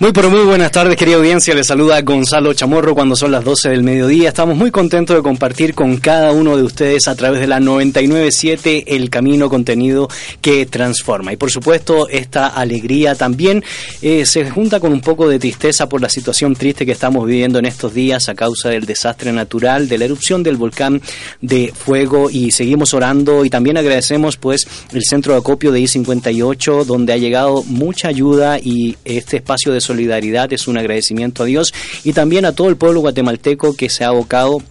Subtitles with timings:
[0.00, 3.70] Muy pero muy buenas tardes querida audiencia, les saluda Gonzalo Chamorro cuando son las 12
[3.70, 4.30] del mediodía.
[4.30, 8.96] Estamos muy contentos de compartir con cada uno de ustedes a través de la 997
[8.96, 10.08] el camino contenido
[10.40, 11.32] que transforma.
[11.32, 13.62] Y por supuesto esta alegría también
[14.02, 17.60] eh, se junta con un poco de tristeza por la situación triste que estamos viviendo
[17.60, 21.00] en estos días a causa del desastre natural, de la erupción del volcán
[21.40, 26.84] de fuego y seguimos orando y también agradecemos pues el centro de acopio de I-58
[26.84, 31.72] donde ha llegado mucha ayuda y este espacio de solidaridad es un agradecimiento a Dios
[32.02, 34.62] y también a todo el pueblo guatemalteco que se ha abocado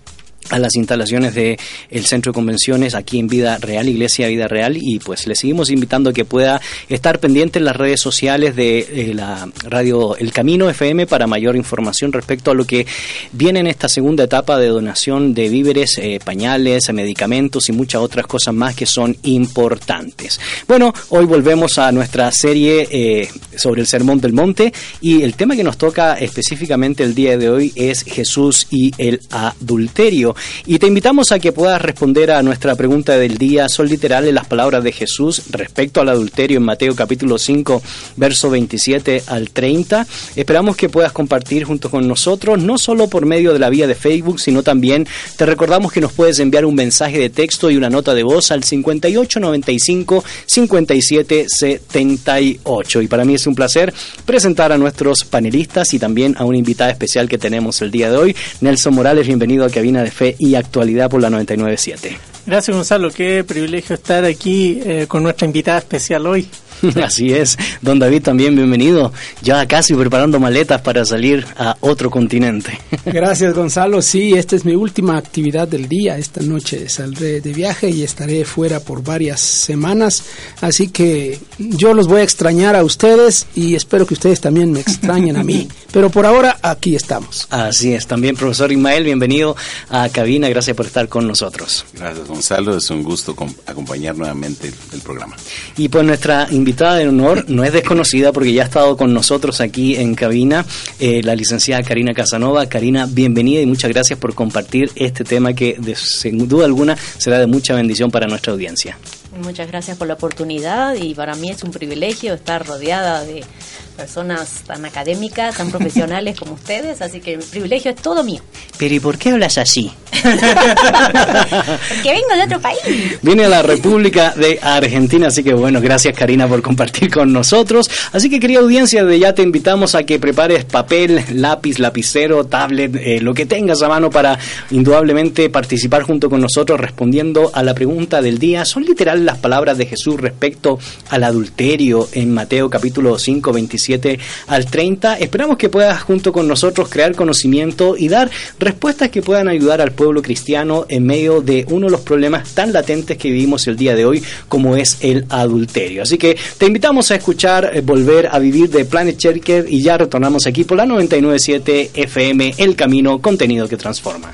[0.50, 1.58] a las instalaciones de
[1.90, 5.70] el centro de convenciones aquí en Vida Real, Iglesia Vida Real y pues le seguimos
[5.70, 10.70] invitando a que pueda estar pendiente en las redes sociales de la radio El Camino
[10.70, 12.86] FM para mayor información respecto a lo que
[13.32, 18.28] viene en esta segunda etapa de donación de víveres, eh, pañales, medicamentos y muchas otras
[18.28, 20.40] cosas más que son importantes.
[20.68, 25.56] Bueno, hoy volvemos a nuestra serie eh, sobre el Sermón del Monte y el tema
[25.56, 30.33] que nos toca específicamente el día de hoy es Jesús y el adulterio.
[30.66, 33.70] Y te invitamos a que puedas responder a nuestra pregunta del día.
[33.70, 37.82] Son literales las palabras de Jesús respecto al adulterio en Mateo capítulo 5,
[38.18, 40.06] verso 27 al 30.
[40.36, 43.96] Esperamos que puedas compartir junto con nosotros, no solo por medio de la vía de
[43.96, 47.90] Facebook, sino también te recordamos que nos puedes enviar un mensaje de texto y una
[47.90, 53.02] nota de voz al 5895 5778.
[53.02, 53.94] Y para mí es un placer
[54.26, 58.18] presentar a nuestros panelistas y también a una invitada especial que tenemos el día de
[58.18, 58.36] hoy.
[58.62, 62.18] Nelson Morales, bienvenido a Cabina de Y Actualidad por la 997.
[62.46, 66.48] Gracias Gonzalo, qué privilegio estar aquí eh, con nuestra invitada especial hoy.
[67.04, 67.58] Así es.
[67.82, 69.14] Don David, también bienvenido.
[69.42, 72.80] Ya casi preparando maletas para salir a otro continente.
[73.06, 74.02] Gracias, Gonzalo.
[74.02, 76.18] Sí, esta es mi última actividad del día.
[76.18, 80.24] Esta noche saldré de viaje y estaré fuera por varias semanas.
[80.62, 84.80] Así que yo los voy a extrañar a ustedes y espero que ustedes también me
[84.80, 85.68] extrañen a mí.
[85.94, 87.48] Pero por ahora aquí estamos.
[87.52, 88.08] Así es.
[88.08, 89.56] También, profesor Ismael, bienvenido
[89.90, 90.50] a cabina.
[90.50, 91.86] Gracias por estar con nosotros.
[91.94, 92.76] Gracias, Gonzalo.
[92.76, 93.36] Es un gusto
[93.68, 95.36] acompañar nuevamente el, programa.
[95.78, 99.62] Y pues nuestra invitada de honor no es desconocida porque ya ha estado con nosotros
[99.62, 100.66] aquí en cabina
[101.00, 102.66] eh, la licenciada Karina Casanova.
[102.66, 107.38] Karina, bienvenida y muchas gracias por compartir este tema que de, sin duda alguna será
[107.38, 108.98] de mucha bendición para nuestra audiencia.
[109.44, 113.44] Muchas gracias por la oportunidad y para mí es un privilegio estar rodeada de
[113.94, 118.42] personas tan académicas, tan profesionales como ustedes, así que el privilegio es todo mío.
[118.78, 119.92] Pero ¿y por qué hablas así?
[120.24, 122.80] Porque vengo de otro país.
[123.22, 127.90] Viene a la República de Argentina, así que bueno, gracias Karina por compartir con nosotros.
[128.12, 132.96] Así que querida audiencia, de ya te invitamos a que prepares papel, lápiz, lapicero, tablet,
[132.96, 134.38] eh, lo que tengas a mano para
[134.72, 138.66] indudablemente participar junto con nosotros respondiendo a la pregunta del día.
[138.66, 143.54] ¿Son literales las palabras de Jesús respecto al adulterio en Mateo capítulo 5,
[143.88, 144.24] 25?
[144.48, 145.16] al 30.
[145.16, 148.30] Esperamos que puedas junto con nosotros crear conocimiento y dar
[148.60, 152.74] respuestas que puedan ayudar al pueblo cristiano en medio de uno de los problemas tan
[152.74, 156.04] latentes que vivimos el día de hoy como es el adulterio.
[156.04, 159.98] Así que te invitamos a escuchar eh, Volver a Vivir de Planet Cherker y ya
[159.98, 164.34] retornamos aquí por la 997 FM El Camino, contenido que transforma.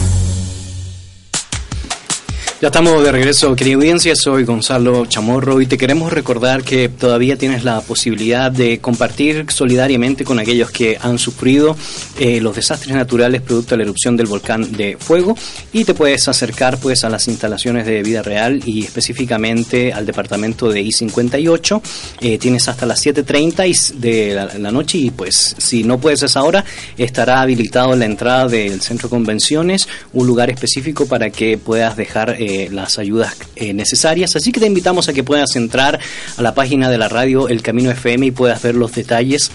[2.61, 4.15] Ya estamos de regreso, querida audiencia.
[4.15, 10.23] Soy Gonzalo Chamorro y te queremos recordar que todavía tienes la posibilidad de compartir solidariamente
[10.23, 11.75] con aquellos que han sufrido
[12.19, 15.35] eh, los desastres naturales producto de la erupción del volcán de fuego
[15.73, 20.71] y te puedes acercar pues a las instalaciones de vida real y específicamente al departamento
[20.71, 21.81] de I-58.
[22.21, 26.63] Eh, tienes hasta las 7.30 de la, noche y pues si no puedes esa hora
[26.95, 32.35] estará habilitado la entrada del centro de convenciones, un lugar específico para que puedas dejar
[32.39, 34.35] eh, eh, las ayudas eh, necesarias.
[34.35, 35.99] Así que te invitamos a que puedas entrar
[36.35, 39.51] a la página de la radio El Camino FM y puedas ver los detalles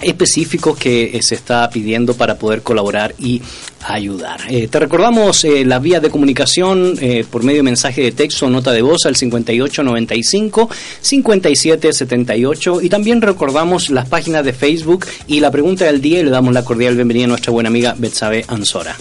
[0.00, 3.40] específicos que eh, se está pidiendo para poder colaborar y
[3.86, 4.40] ayudar.
[4.48, 6.98] te recordamos la vía de comunicación
[7.30, 10.68] por medio de mensaje de texto o nota de voz al 5895
[11.00, 16.30] 5778 y también recordamos las páginas de Facebook y la pregunta del día y le
[16.30, 18.96] damos la cordial bienvenida a nuestra buena amiga Betsabe Ansora.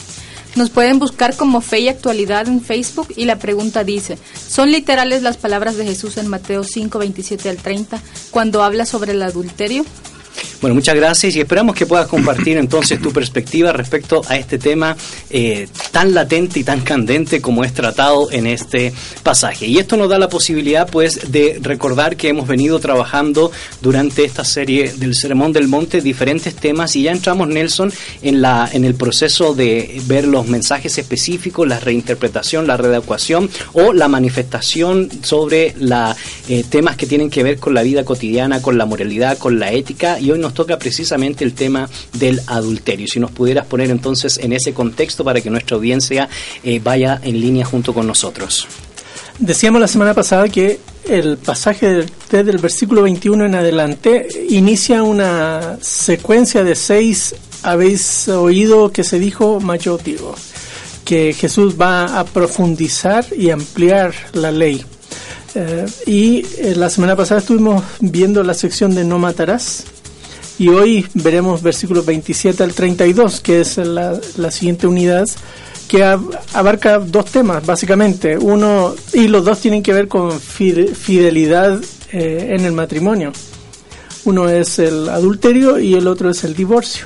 [0.55, 5.21] Nos pueden buscar como Fe y Actualidad en Facebook y la pregunta dice, ¿son literales
[5.21, 9.85] las palabras de Jesús en Mateo 5, 27 al 30 cuando habla sobre el adulterio?
[10.61, 14.95] Bueno, muchas gracias y esperamos que puedas compartir entonces tu perspectiva respecto a este tema
[15.29, 19.67] eh, tan latente y tan candente como es tratado en este pasaje.
[19.67, 23.51] Y esto nos da la posibilidad pues de recordar que hemos venido trabajando
[23.81, 28.69] durante esta serie del Sermón del Monte diferentes temas y ya entramos Nelson en la
[28.71, 35.09] en el proceso de ver los mensajes específicos, la reinterpretación, la readecuación o la manifestación
[35.21, 36.15] sobre la
[36.49, 39.71] eh, temas que tienen que ver con la vida cotidiana, con la moralidad, con la
[39.71, 43.07] ética y hoy nos toca precisamente el tema del adulterio.
[43.07, 46.27] Si nos pudieras poner entonces en ese contexto para que nuestra audiencia
[46.63, 48.67] eh, vaya en línea junto con nosotros.
[49.37, 55.77] Decíamos la semana pasada que el pasaje desde el versículo 21 en adelante inicia una
[55.81, 60.35] secuencia de seis habéis oído que se dijo, mayor digo,
[61.03, 64.85] que Jesús va a profundizar y ampliar la ley.
[65.55, 69.85] Eh, y eh, la semana pasada estuvimos viendo la sección de no matarás,
[70.57, 74.19] y hoy veremos versículos 27 al 32, que es la,
[74.51, 75.27] siguiente unidad,
[75.87, 78.37] que abarca dos temas, básicamente.
[78.37, 81.79] Uno, y los dos tienen que ver con fidelidad
[82.11, 83.31] eh, en el matrimonio.
[84.23, 87.05] Uno es el adulterio y el otro es el divorcio.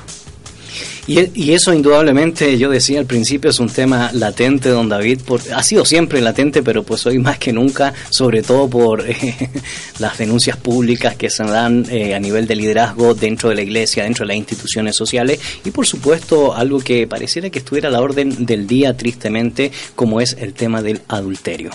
[1.09, 5.63] Y, eso indudablemente, yo decía al principio, es un tema latente, don David, por, ha
[5.63, 9.49] sido siempre latente, pero pues hoy más que nunca, sobre todo por eh,
[9.97, 14.03] las denuncias públicas que se dan eh, a nivel de liderazgo dentro de la iglesia,
[14.03, 18.01] dentro de las instituciones sociales, y por supuesto algo que pareciera que estuviera a la
[18.01, 21.71] orden del día tristemente, como es el tema del adulterio.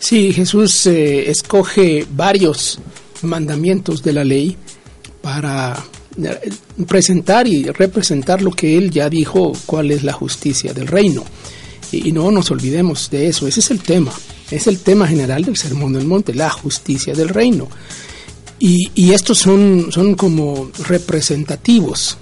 [0.00, 2.80] Sí, Jesús eh, escoge varios
[3.22, 4.56] mandamientos de la ley
[5.22, 5.76] para
[6.86, 11.24] presentar y representar lo que él ya dijo, cuál es la justicia del reino.
[11.92, 14.12] Y, no nos olvidemos de eso, ese es el tema,
[14.50, 17.68] es el tema general del Sermón del Monte, la justicia del reino.
[18.58, 22.16] Y, estos son, son como representativos,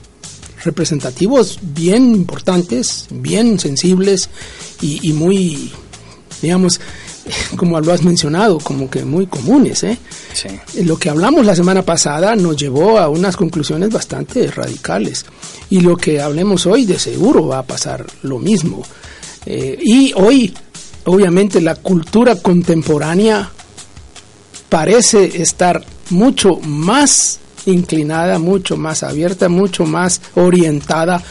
[0.65, 4.29] representativos bien importantes, bien sensibles
[4.81, 5.71] y, y muy,
[6.41, 6.81] digamos,
[7.57, 9.83] como lo has mencionado, como que muy comunes.
[9.85, 9.99] ¿eh?
[10.83, 15.25] Lo que hablamos la semana pasada nos llevó a unas conclusiones bastante radicales.
[15.71, 18.83] Y lo que hablemos hoy de seguro va a pasar lo mismo.
[19.47, 20.55] Eh, y hoy,
[21.05, 23.51] obviamente, la cultura contemporánea
[24.69, 31.23] parece estar mucho más inclinada, mucho más abierta, mucho más orientada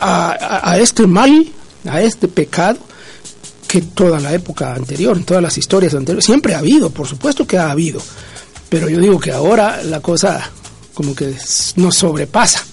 [0.00, 1.48] a este mal,
[1.84, 2.78] a este pecado
[3.68, 6.24] que toda la época anterior, en todas las historias anteriores.
[6.24, 8.00] Siempre ha habido, por supuesto que ha habido.
[8.68, 10.50] Pero yo digo que ahora la cosa
[10.94, 11.34] como que
[11.76, 12.64] nos sobrepasa.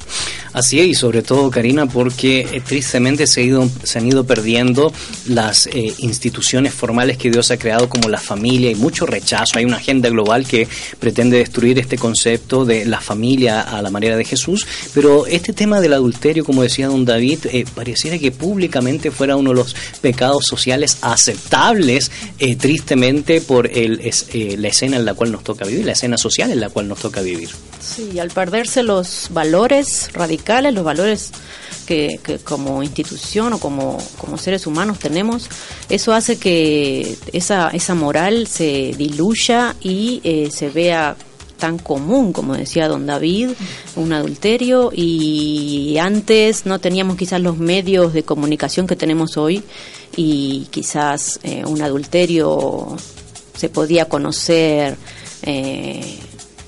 [0.55, 4.93] Así es, y sobre todo, Karina, porque eh, tristemente se, ido, se han ido perdiendo
[5.27, 9.57] las eh, instituciones formales que Dios ha creado como la familia y mucho rechazo.
[9.57, 10.65] Hay una agenda global que
[10.97, 15.81] pretende destruir este concepto de la familia a la manera de Jesús, pero este tema
[15.81, 20.45] del adulterio, como decía don David, eh, pareciera que públicamente fuera uno de los pecados
[20.45, 22.11] sociales aceptables,
[22.57, 23.99] tristemente, por el,
[24.57, 26.99] la escena en la cual nos toca vivir, la escena social en la cual nos
[26.99, 27.49] toca vivir.
[27.81, 31.31] Sí, al perderse los valores radicales, los valores
[31.85, 35.49] que, como institución o como, como seres humanos tenemos,
[35.89, 41.15] eso hace que esa, esa moral se diluya y eh, se vea
[41.57, 43.51] tan común, como decía don David,
[43.95, 49.63] un adulterio y antes no teníamos quizás los medios de comunicación que tenemos hoy
[50.17, 52.97] y quizás eh, un adulterio
[53.55, 54.97] se podía conocer
[55.43, 56.19] eh,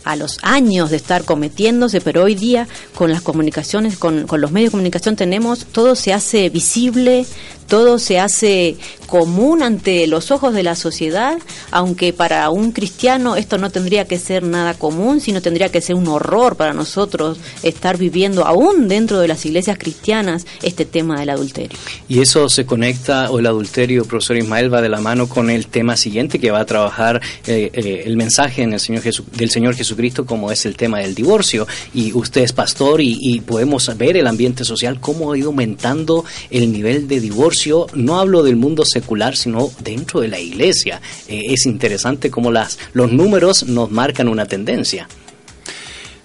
[0.07, 4.51] a los años de estar cometiéndose, pero hoy día con las comunicaciones, con, con los
[4.51, 7.25] medios de comunicación tenemos, todo se hace visible,
[7.67, 11.37] todo se hace común ante los ojos de la sociedad,
[11.71, 15.95] aunque para un cristiano esto no tendría que ser nada común, sino tendría que ser
[15.95, 21.29] un horror para nosotros estar viviendo aún dentro de las iglesias cristianas este tema del
[21.29, 21.77] adulterio.
[22.07, 25.67] Y eso se conecta, o el adulterio, profesor Ismael, va de la mano con el
[25.67, 29.75] tema siguiente que va a trabajar eh, eh, el mensaje en el Señor del Señor
[29.75, 31.65] Jesucristo, como es el tema del divorcio.
[31.93, 36.25] Y usted es pastor y, y podemos ver el ambiente social, cómo ha ido aumentando
[36.49, 37.56] el nivel de divorcio.
[37.93, 41.01] No hablo del mundo secular, sino dentro de la iglesia.
[41.27, 45.07] Eh, es interesante cómo las, los números nos marcan una tendencia.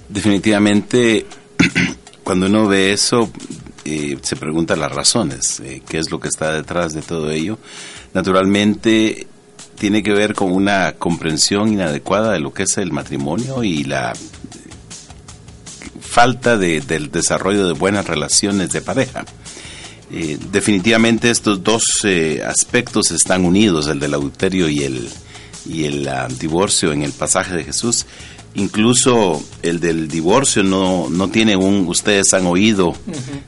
[0.08, 1.26] Definitivamente,
[2.24, 3.30] cuando uno ve eso,
[3.84, 7.58] eh, se pregunta las razones, eh, qué es lo que está detrás de todo ello.
[8.12, 9.26] Naturalmente,
[9.78, 14.12] tiene que ver con una comprensión inadecuada de lo que es el matrimonio y la
[16.00, 19.24] falta de, del desarrollo de buenas relaciones de pareja.
[20.14, 25.08] Eh, definitivamente estos dos eh, aspectos están unidos, el del adulterio y el,
[25.64, 26.06] y el
[26.38, 28.04] divorcio en el pasaje de Jesús.
[28.54, 32.94] Incluso el del divorcio no, no tiene un ustedes han oído,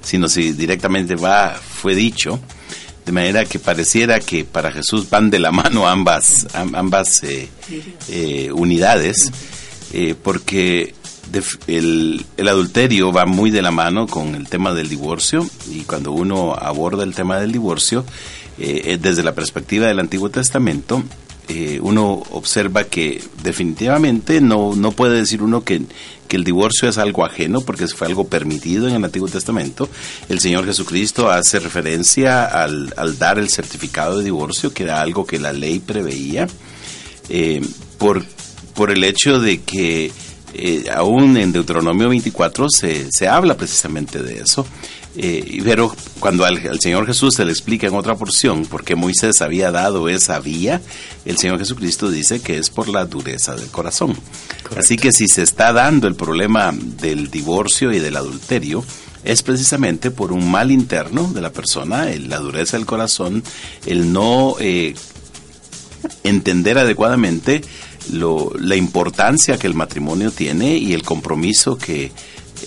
[0.00, 2.40] sino si directamente va, fue dicho.
[3.04, 9.30] De manera que pareciera que para Jesús van de la mano ambas, ambas eh, unidades,
[10.22, 10.94] porque
[11.66, 16.54] el, adulterio va muy de la mano con el tema del divorcio y cuando uno
[16.54, 18.04] aborda el tema del divorcio
[18.58, 21.02] eh, eh, desde la perspectiva del Antiguo Testamento,
[21.48, 25.82] eh, uno observa que definitivamente no, no puede decir uno que,
[26.28, 29.88] que, el divorcio es algo ajeno porque fue algo permitido en el Antiguo Testamento.
[30.28, 35.26] El Señor Jesucristo hace referencia al, al dar el certificado de divorcio, que era algo
[35.26, 36.46] que la ley preveía,
[37.98, 38.24] por,
[38.74, 40.12] por el hecho de que
[40.54, 44.66] eh, aún en Deuteronomio 24 se, se habla precisamente de eso.
[45.16, 49.42] Eh, pero cuando al, Señor Jesús se le explica en otra porción por qué Moisés
[49.42, 50.80] había dado esa vía,
[51.24, 54.16] el Señor Jesucristo dice que es por la dureza del corazón.
[54.76, 58.84] Así que si se está dando el problema del divorcio y del adulterio,
[59.22, 63.42] es precisamente por un mal interno de la persona, la dureza del corazón,
[63.86, 64.94] el no eh,
[66.24, 67.62] entender adecuadamente
[68.12, 72.12] lo, la importancia que el matrimonio tiene y el compromiso que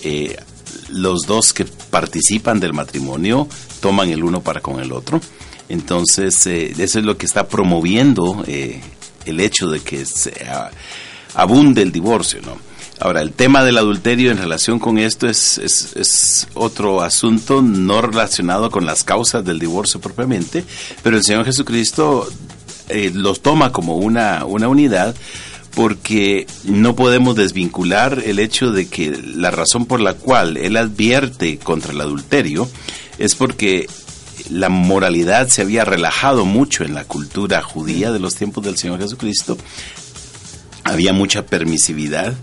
[0.02, 0.36] eh,
[0.90, 3.48] los dos que participan del matrimonio
[3.80, 5.20] toman el uno para con el otro.
[5.68, 8.80] Entonces, eh, eso es lo que está promoviendo eh,
[9.26, 10.32] el hecho de que se
[11.34, 12.56] abunde el divorcio, ¿no?
[13.00, 18.02] Ahora, el tema del adulterio en relación con esto es, es, es, otro asunto no
[18.02, 20.64] relacionado con las causas del divorcio propiamente,
[21.04, 22.28] pero el Señor Jesucristo
[22.88, 25.14] eh, los toma como una, una unidad
[25.74, 31.58] porque no podemos desvincular el hecho de que la razón por la cual él advierte
[31.58, 32.68] contra el adulterio
[33.18, 33.86] es porque
[34.50, 39.00] la moralidad se había relajado mucho en la cultura judía de los tiempos del Señor
[39.00, 39.58] Jesucristo.
[40.84, 42.34] Había mucha permisividad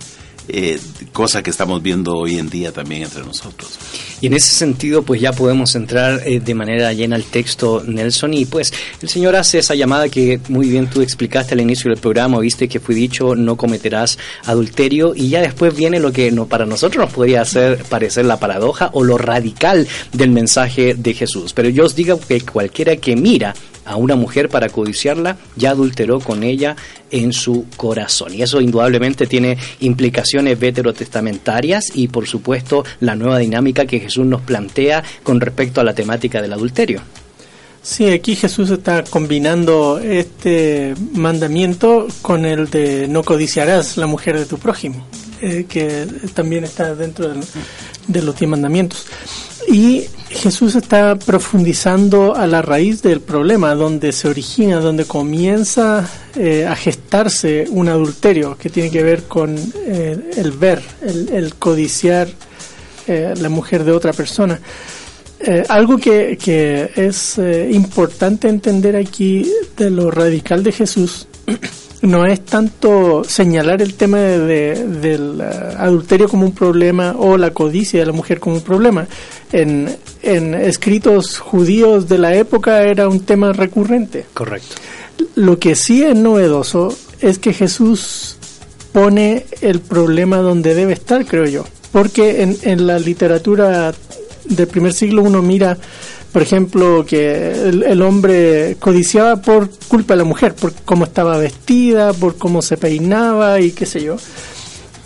[0.47, 0.79] eh,
[1.11, 3.77] cosa que estamos viendo hoy en día también entre nosotros.
[4.21, 8.33] Y en ese sentido, pues ya podemos entrar eh, de manera llena al texto, Nelson,
[8.33, 11.99] y pues el Señor hace esa llamada que muy bien tú explicaste al inicio del
[11.99, 16.47] programa, viste que fue dicho, no cometerás adulterio, y ya después viene lo que no,
[16.47, 21.53] para nosotros nos podría hacer parecer la paradoja o lo radical del mensaje de Jesús.
[21.53, 23.53] Pero yo os digo que cualquiera que mira
[23.85, 26.75] a una mujer para codiciarla, ya adulteró con ella
[27.11, 28.33] en su corazón.
[28.33, 34.41] Y eso indudablemente tiene implicaciones veterotestamentarias y por supuesto la nueva dinámica que Jesús nos
[34.41, 37.01] plantea con respecto a la temática del adulterio.
[37.85, 44.45] Sí, aquí Jesús está combinando este mandamiento con el de no codiciarás la mujer de
[44.45, 45.05] tu prójimo,
[45.39, 47.31] eh, que también está dentro
[48.07, 49.05] de los diez mandamientos.
[49.67, 56.65] Y Jesús está profundizando a la raíz del problema, donde se origina, donde comienza eh,
[56.65, 59.55] a gestarse un adulterio que tiene que ver con
[59.85, 62.27] eh, el ver, el, codiciar
[63.07, 64.59] eh, la mujer de otra persona.
[65.69, 67.37] algo que, que es
[67.69, 69.45] importante entender aquí
[69.77, 71.27] de lo radical de Jesús
[72.01, 77.99] no es tanto señalar el tema del uh, adulterio como un problema o la codicia
[77.99, 79.07] de la mujer como un problema.
[79.51, 84.25] En, en escritos judíos de la época era un tema recurrente.
[84.33, 84.75] Correcto.
[85.35, 88.37] Lo que sí es novedoso es que Jesús
[88.91, 91.65] pone el problema donde debe estar, creo yo.
[91.91, 93.93] Porque en, en la literatura
[94.45, 95.77] del primer siglo uno mira
[96.35, 102.11] por ejemplo, que el, hombre codiciaba por culpa de la mujer, por cómo estaba vestida,
[102.11, 104.17] por cómo se peinaba y qué sé yo.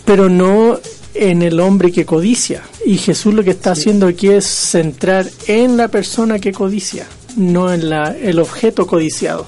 [0.04, 0.80] pero no
[1.14, 2.64] en el hombre que codicia.
[2.84, 7.72] Y Jesús lo que está haciendo aquí es centrar en la persona que codicia, no
[7.72, 9.46] en la, el objeto codiciado,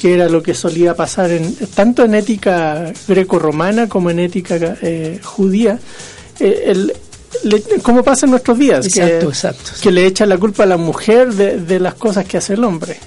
[0.00, 5.18] que era lo que solía pasar en, tanto en ética greco-romana como en ética eh,
[5.24, 5.80] judía.
[6.38, 6.86] Eh,
[7.44, 10.66] el, como pasa en nuestros días, exacto, que, exacto, que le echan la culpa a
[10.66, 12.98] la mujer de, de las cosas que hace el hombre.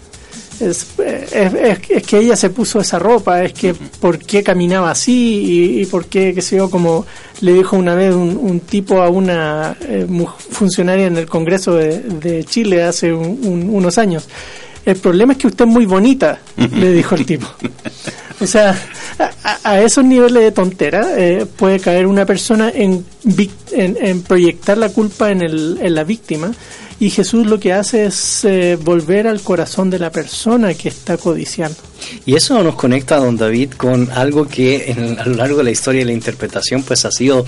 [0.60, 5.86] Es, es, que ella se puso esa ropa, es que por qué caminaba así y,
[5.86, 7.06] por qué, qué sé yo, como
[7.40, 10.06] le dijo una vez un, tipo a una eh,
[10.50, 14.28] funcionaria en el Congreso de, Chile hace unos años.
[14.90, 17.48] El problema es que usted es muy bonita, le dijo el tipo.
[18.42, 18.76] O sea,
[19.64, 23.06] a, esos niveles de tontera eh, puede caer una persona en,
[23.72, 26.52] en, proyectar la culpa en, el, en la víctima
[27.00, 31.18] y Jesús lo que hace es eh, volver al corazón de la persona que está
[31.18, 31.78] codiciando.
[32.26, 36.02] Y eso nos conecta, don David, con algo que a lo largo de la historia
[36.02, 37.46] y la interpretación pues ha sido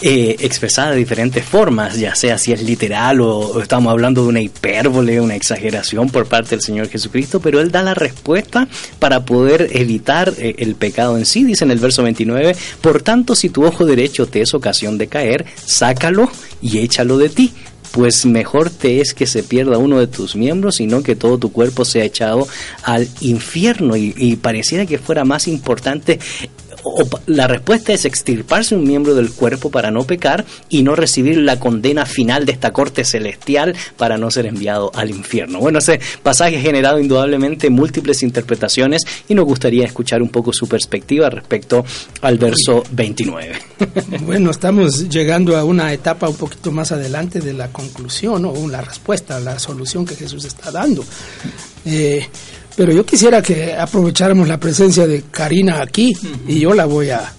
[0.00, 4.40] eh, expresada de diferentes formas, ya sea si es literal o, estamos hablando de una
[4.40, 9.70] hipérbole, una exageración por parte del Señor Jesucristo, pero Él da la respuesta para poder
[9.72, 13.64] evitar eh, el pecado en sí, dice en el verso 29, por tanto si tu
[13.64, 16.30] ojo derecho te es ocasión de caer, sácalo
[16.62, 17.52] y échalo de ti
[17.90, 21.50] pues mejor te es que se pierda uno de tus miembros, sino que todo tu
[21.50, 22.46] cuerpo sea echado
[22.82, 23.96] al infierno.
[23.96, 26.18] Y, y pareciera que fuera más importante
[27.26, 31.58] la respuesta es extirparse un miembro del cuerpo para no pecar y no recibir la
[31.58, 35.60] condena final de esta corte celestial para no ser enviado al infierno.
[35.60, 40.68] Bueno, ese pasaje ha generado indudablemente múltiples interpretaciones y nos gustaría escuchar un poco su
[40.68, 41.84] perspectiva respecto
[42.22, 43.58] al verso 29.
[44.20, 48.80] Bueno, estamos llegando a una etapa un poquito más adelante de la conclusión o la
[48.80, 51.04] respuesta, la solución que Jesús está dando.
[51.84, 52.26] Eh,
[52.78, 57.34] pero yo quisiera que aprovecháramos la presencia de Karina aquí y yo la voy a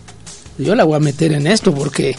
[0.58, 2.13] yo la voy a meter en esto porque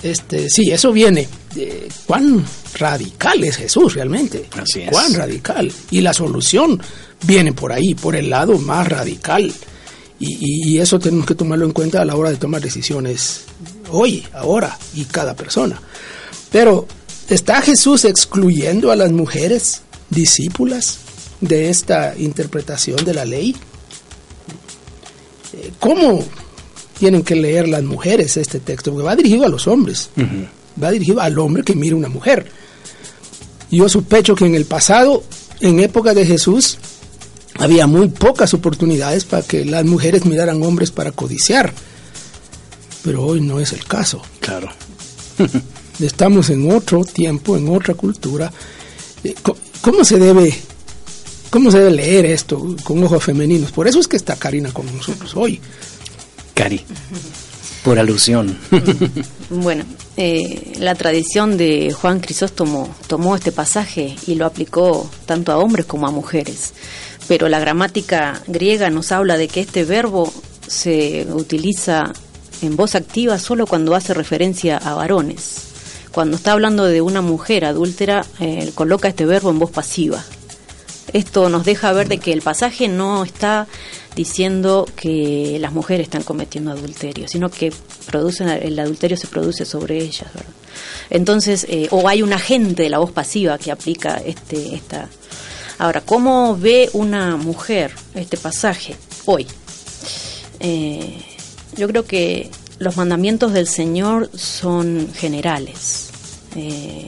[0.00, 1.26] este sí, eso viene.
[1.56, 2.44] de cuán
[2.78, 4.48] radical es Jesús realmente.
[4.52, 4.90] Así es.
[4.90, 5.72] Cuán radical.
[5.90, 6.80] Y la solución
[7.24, 9.52] viene por ahí, por el lado más radical.
[10.20, 13.40] Y, y, eso tenemos que tomarlo en cuenta a la hora de tomar decisiones
[13.90, 15.82] hoy, ahora y cada persona.
[16.52, 16.86] Pero,
[17.28, 21.00] ¿está Jesús excluyendo a las mujeres discípulas?
[21.40, 23.54] De esta interpretación de la ley?
[25.52, 26.24] Eh, ¿Cómo
[26.98, 28.92] tienen que leer las mujeres este texto?
[28.92, 30.10] Porque va dirigido a los hombres,
[30.82, 32.50] va dirigido al hombre que mira una mujer.
[33.70, 35.24] Yo sospecho que en el pasado,
[35.60, 36.78] en época de Jesús,
[37.58, 41.72] había muy pocas oportunidades para que las mujeres miraran hombres para codiciar.
[43.02, 44.22] Pero hoy no es el caso.
[44.40, 44.68] Claro.
[46.00, 48.52] Estamos en otro tiempo, en otra cultura.
[49.24, 49.34] Eh,
[49.80, 50.54] ¿Cómo se debe
[51.56, 53.72] ¿Cómo se debe leer esto con ojos femeninos?
[53.72, 55.58] Por eso es que está Karina con nosotros hoy.
[56.52, 56.82] Cari,
[57.82, 58.58] por alusión.
[59.48, 59.86] bueno,
[60.18, 65.86] eh, la tradición de Juan Crisóstomo tomó este pasaje y lo aplicó tanto a hombres
[65.86, 66.74] como a mujeres.
[67.26, 70.30] Pero la gramática griega nos habla de que este verbo
[70.66, 72.12] se utiliza
[72.60, 75.62] en voz activa solo cuando hace referencia a varones.
[76.12, 80.22] Cuando está hablando de una mujer adúltera, eh, coloca este verbo en voz pasiva.
[81.16, 83.66] Esto nos deja ver de que el pasaje no está
[84.14, 87.72] diciendo que las mujeres están cometiendo adulterio, sino que
[88.04, 90.28] producen el adulterio se produce sobre ellas,
[91.08, 95.08] Entonces, eh, o hay un agente de la voz pasiva que aplica este esta.
[95.78, 99.46] Ahora, ¿cómo ve una mujer este pasaje hoy?
[100.60, 101.18] Eh,
[101.78, 106.10] yo creo que los mandamientos del Señor son generales.
[106.56, 107.06] Eh,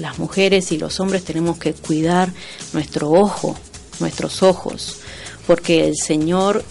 [0.00, 2.32] las mujeres y los hombres tenemos que cuidar
[2.72, 3.56] nuestro ojo,
[4.00, 4.98] nuestros ojos,
[5.46, 6.64] porque el Señor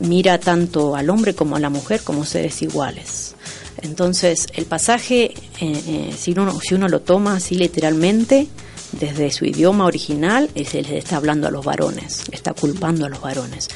[0.00, 3.34] mira tanto al hombre como a la mujer como seres iguales.
[3.82, 8.48] Entonces, el pasaje, eh, eh, si, uno, si uno lo toma así literalmente,
[8.92, 13.20] desde su idioma original, se le está hablando a los varones, está culpando a los
[13.20, 13.68] varones.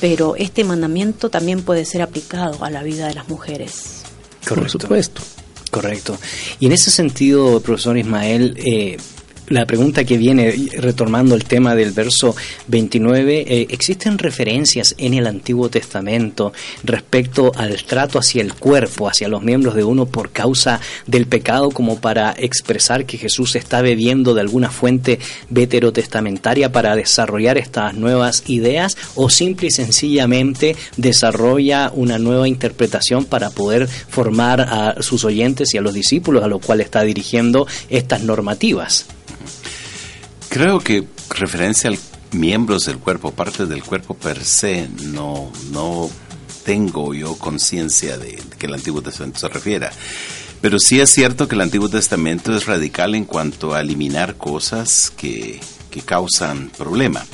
[0.00, 4.02] Pero este mandamiento también puede ser aplicado a la vida de las mujeres.
[4.46, 5.22] Por supuesto.
[5.70, 6.18] Correcto.
[6.60, 8.96] Y en ese sentido, profesor Ismael, eh,
[9.50, 15.26] la pregunta que viene, retomando el tema del verso 29, eh, ¿existen referencias en el
[15.26, 16.52] Antiguo Testamento
[16.84, 21.70] respecto al trato hacia el cuerpo, hacia los miembros de uno por causa del pecado,
[21.70, 25.18] como para expresar que Jesús está bebiendo de alguna fuente
[25.50, 33.50] veterotestamentaria para desarrollar estas nuevas ideas o simple y sencillamente desarrolla una nueva interpretación para
[33.50, 38.22] poder formar a sus oyentes y a los discípulos a los cuales está dirigiendo estas
[38.22, 39.06] normativas?
[40.48, 41.94] Creo que referencia a
[42.36, 46.10] miembros del cuerpo, parte del cuerpo per se, no, no
[46.64, 49.92] tengo yo conciencia de que el Antiguo Testamento se refiera.
[50.60, 55.12] Pero sí es cierto que el Antiguo Testamento es radical en cuanto a eliminar cosas
[55.16, 57.24] que, que causan problema.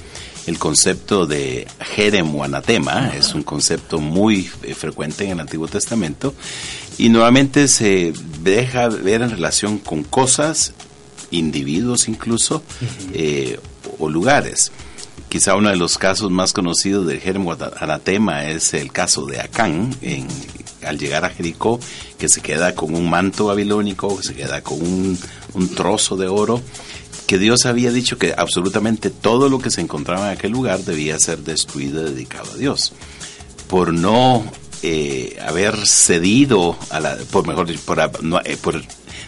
[0.46, 5.68] El concepto de jerem o anatema es un concepto muy eh, frecuente en el Antiguo
[5.68, 6.34] Testamento
[6.98, 10.74] y nuevamente se deja ver en relación con cosas,
[11.30, 12.62] individuos incluso,
[13.12, 13.58] eh,
[13.98, 14.72] o lugares.
[15.28, 19.40] Quizá uno de los casos más conocidos del jerem o anatema es el caso de
[19.40, 20.28] Acán en
[20.84, 21.80] al llegar a Jericó,
[22.18, 26.60] que se queda con un manto babilónico, que se queda con un, trozo de oro,
[27.26, 31.18] que Dios había dicho que absolutamente todo lo que se encontraba en aquel lugar debía
[31.18, 32.92] ser destruido y dedicado a Dios.
[33.68, 34.44] Por no
[34.82, 38.00] eh, haber cedido, a la, por mejor por,
[38.44, 38.82] eh, por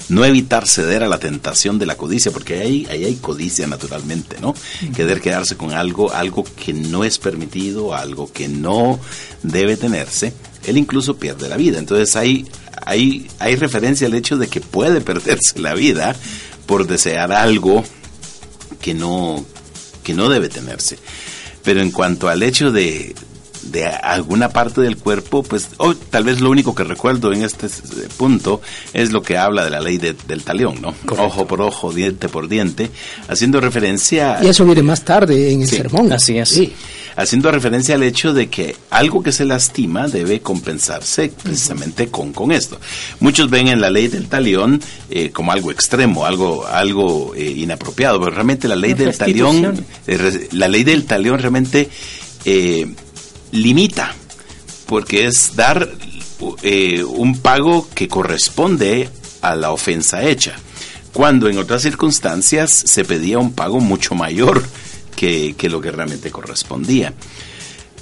[0.09, 4.37] no evitar ceder a la tentación de la codicia, porque ahí, ahí hay codicia naturalmente,
[4.41, 4.55] ¿no?
[4.95, 9.01] Querer quedarse con algo, algo que no es permitido, algo que no
[9.43, 10.33] debe tenerse,
[10.65, 11.79] él incluso pierde la vida.
[11.79, 12.47] Entonces hay,
[12.85, 16.15] hay, hay referencia al hecho de que puede perderse la vida
[16.67, 17.85] por desear algo
[18.81, 19.45] que no,
[20.03, 20.99] que no debe tenerse.
[21.63, 23.15] Pero en cuanto al hecho de,
[23.71, 27.69] de alguna parte del cuerpo, pues oh, tal vez lo único que recuerdo en este
[28.17, 28.61] punto
[28.93, 30.95] es lo que habla de la ley del talión, ¿no?
[31.19, 32.91] Ojo por ojo, diente por diente,
[33.29, 34.39] haciendo referencia...
[34.43, 36.13] Y eso viene más tarde en el sermón.
[36.13, 36.49] Así es.
[36.49, 36.73] Sí
[37.17, 42.53] haciendo referencia al hecho de que algo que se lastima debe compensarse precisamente con, con
[42.53, 42.79] esto.
[43.21, 48.21] Muchos ven en la ley del talión eh, como algo extremo, algo, algo eh, inapropiado,
[48.21, 51.89] pero realmente la ley del talión, eh, la ley del talión realmente
[53.63, 54.15] limita,
[54.87, 55.89] porque es dar
[57.09, 59.09] un pago que corresponde
[59.41, 60.57] a la ofensa hecha
[61.17, 64.63] cuando en otras circunstancias se pedía un pago mucho mayor
[65.17, 67.15] que, lo que realmente correspondía.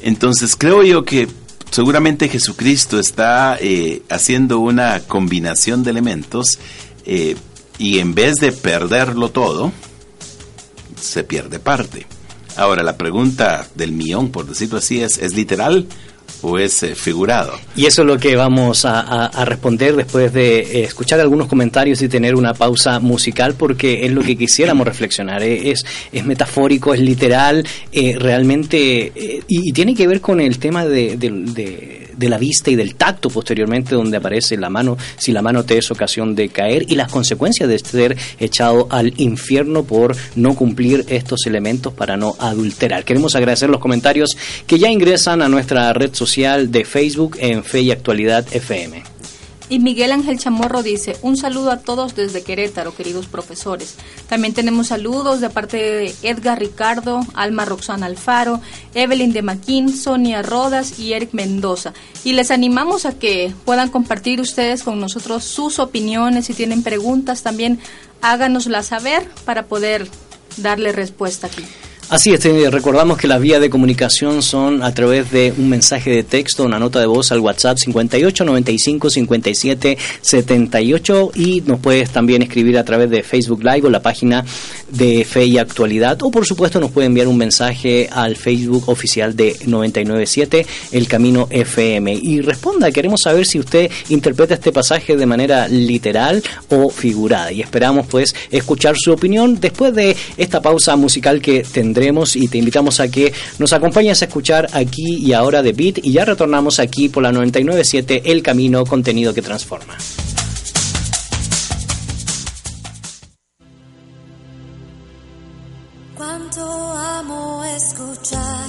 [0.03, 1.29] Entonces creo yo que
[1.71, 6.59] seguramente Jesucristo está eh, haciendo una combinación de elementos
[7.07, 7.37] eh,
[7.79, 9.73] y en vez de perderlo todo,
[11.01, 12.09] se pierde parte.
[12.57, 15.87] Ahora, la pregunta del millón, por decirlo así, es, ¿es literal
[16.45, 17.55] o es eh, figurado.
[17.75, 22.09] Y eso es lo que vamos a, responder después de eh, escuchar algunos comentarios y
[22.09, 25.43] tener una pausa musical, porque es lo que quisiéramos reflexionar.
[25.43, 31.17] Eh, es, es metafórico, es literal, realmente, y, tiene que ver con el tema de,
[31.17, 35.79] de, la vista y del tacto posteriormente, donde aparece la mano, si la mano te
[35.79, 41.05] es ocasión de caer, y las consecuencias de ser echado al infierno por no cumplir
[41.09, 43.05] estos elementos para no adulterar.
[43.05, 47.83] Queremos agradecer los comentarios que ya ingresan a nuestra red social de Facebook en Fe
[47.83, 49.14] y Actualidad FM.
[49.69, 53.97] Y Miguel Ángel Chamorro dice, un saludo a todos desde Querétaro, queridos profesores.
[54.29, 58.61] También tenemos saludos de parte de Edgar Ricardo, Alma Roxana Alfaro,
[58.95, 61.95] Evelyn de Maquín, Sonia Rodas y Eric Mendoza.
[62.25, 67.43] Y les animamos a que puedan compartir ustedes con nosotros sus opiniones, si tienen preguntas
[67.43, 67.79] también
[68.21, 70.09] háganoslas saber para poder
[70.57, 71.65] darle respuesta aquí.
[72.11, 76.11] Así es, eh, recordamos que las vías de comunicación son a través de un mensaje
[76.11, 82.11] de texto, una nota de voz al WhatsApp 58 95 57 78 y nos puedes
[82.11, 84.45] también escribir a través de Facebook Live o la página
[84.91, 89.35] de Fe y Actualidad o por supuesto nos puede enviar un mensaje al Facebook oficial
[89.35, 95.27] de 997 El Camino FM y responda, queremos saber si usted interpreta este pasaje de
[95.27, 97.51] manera literal o figurada.
[97.51, 102.59] Y esperamos pues escuchar su opinión después de esta pausa musical que tendremos y te
[102.59, 106.81] invitamos a que nos acompañes a escuchar aquí y ahora de Beat y ya retornamos
[106.81, 109.97] aquí por la 997 El Camino, contenido que transforma.
[116.17, 118.65] Cuánto amo escuchar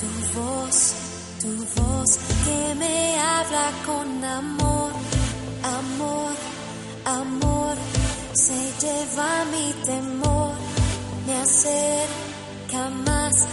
[0.00, 0.92] tu voz,
[1.42, 4.92] tu voz que me habla con amor,
[5.62, 6.32] amor,
[7.04, 7.76] amor,
[8.32, 10.54] se lleva mi temor,
[11.26, 12.25] me hace
[13.04, 13.46] más,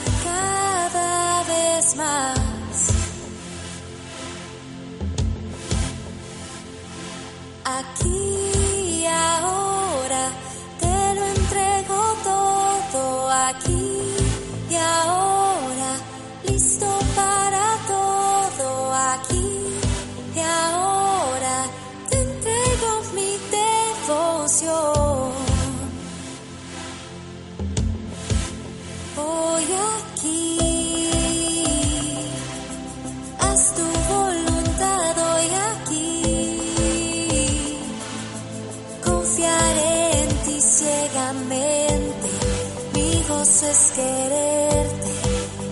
[43.70, 45.12] es quererte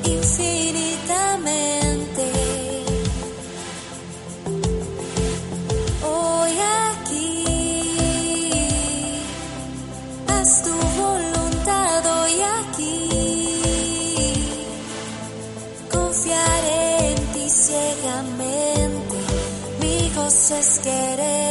[0.06, 2.26] infinitamente.
[6.04, 6.52] Hoy
[6.90, 7.46] aquí,
[10.28, 12.98] haz tu voluntad hoy aquí.
[15.92, 19.18] Confiaré en ti ciegamente,
[19.80, 21.51] mi gozo es querer.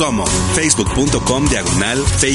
[0.00, 2.30] como facebook.com diagonal fe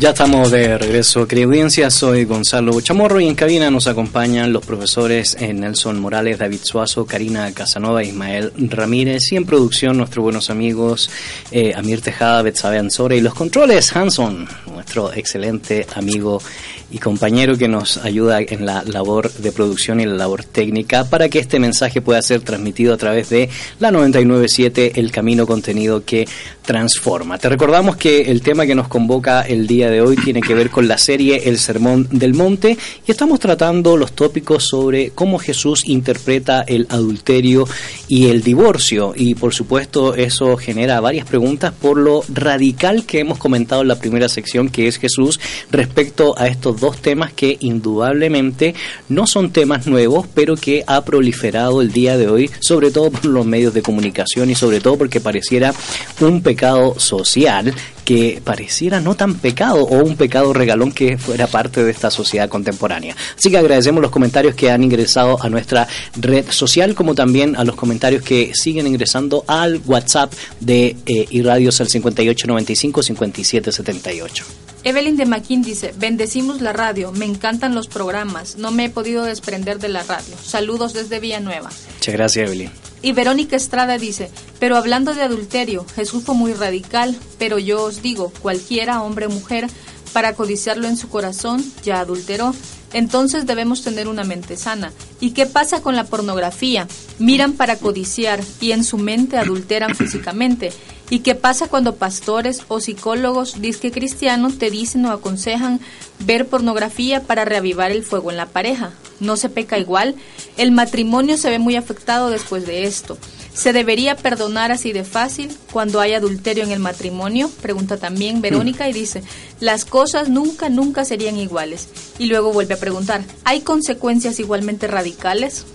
[0.00, 1.88] Ya estamos de regreso, querida audiencia.
[1.88, 7.06] Soy Gonzalo Chamorro y en cabina nos acompañan los profesores eh, Nelson Morales, David Suazo,
[7.06, 11.08] Karina Casanova, Ismael Ramírez y en producción nuestros buenos amigos
[11.52, 16.42] eh, Amir Tejada, Betsabe Ansora y los controles Hanson, nuestro excelente amigo
[16.90, 21.28] y compañero que nos ayuda en la labor de producción y la labor técnica para
[21.28, 23.48] que este mensaje pueda ser transmitido a través de
[23.80, 26.28] la 997 El Camino Contenido que
[26.64, 27.36] Transforma.
[27.36, 30.70] Te recordamos que el tema que nos convoca el día de hoy tiene que ver
[30.70, 35.84] con la serie El Sermón del Monte y estamos tratando los tópicos sobre cómo Jesús
[35.86, 37.66] interpreta el adulterio
[38.08, 39.12] y el divorcio.
[39.16, 43.98] Y por supuesto eso genera varias preguntas por lo radical que hemos comentado en la
[43.98, 48.74] primera sección que es Jesús respecto a estos dos temas que indudablemente
[49.08, 53.24] no son temas nuevos pero que ha proliferado el día de hoy sobre todo por
[53.26, 55.74] los medios de comunicación y sobre todo porque pareciera
[56.20, 61.82] un pecado social que pareciera no tan pecado o un pecado regalón que fuera parte
[61.82, 63.16] de esta sociedad contemporánea.
[63.36, 67.64] Así que agradecemos los comentarios que han ingresado a nuestra red social, como también a
[67.64, 74.44] los comentarios que siguen ingresando al WhatsApp de eh, Irradios al 5895-5778.
[74.84, 79.24] Evelyn de Maquín dice, bendecimos la radio, me encantan los programas, no me he podido
[79.24, 80.36] desprender de la radio.
[80.42, 81.70] Saludos desde Villanueva.
[81.94, 82.70] Muchas gracias, Evelyn.
[83.04, 88.00] Y Verónica Estrada dice, pero hablando de adulterio, Jesús fue muy radical, pero yo os
[88.00, 89.66] digo, cualquiera, hombre o mujer,
[90.14, 92.54] para codiciarlo en su corazón, ya adulteró.
[92.94, 94.90] Entonces debemos tener una mente sana.
[95.20, 96.88] ¿Y qué pasa con la pornografía?
[97.18, 100.72] Miran para codiciar y en su mente adulteran físicamente.
[101.10, 105.80] ¿Y qué pasa cuando pastores o psicólogos disque cristianos te dicen o aconsejan
[106.20, 108.90] ver pornografía para reavivar el fuego en la pareja?
[109.20, 110.14] ¿No se peca igual?
[110.56, 113.18] El matrimonio se ve muy afectado después de esto.
[113.52, 117.48] ¿Se debería perdonar así de fácil cuando hay adulterio en el matrimonio?
[117.62, 119.22] Pregunta también Verónica y dice,
[119.60, 121.88] las cosas nunca, nunca serían iguales.
[122.18, 125.66] Y luego vuelve a preguntar, ¿hay consecuencias igualmente radicales?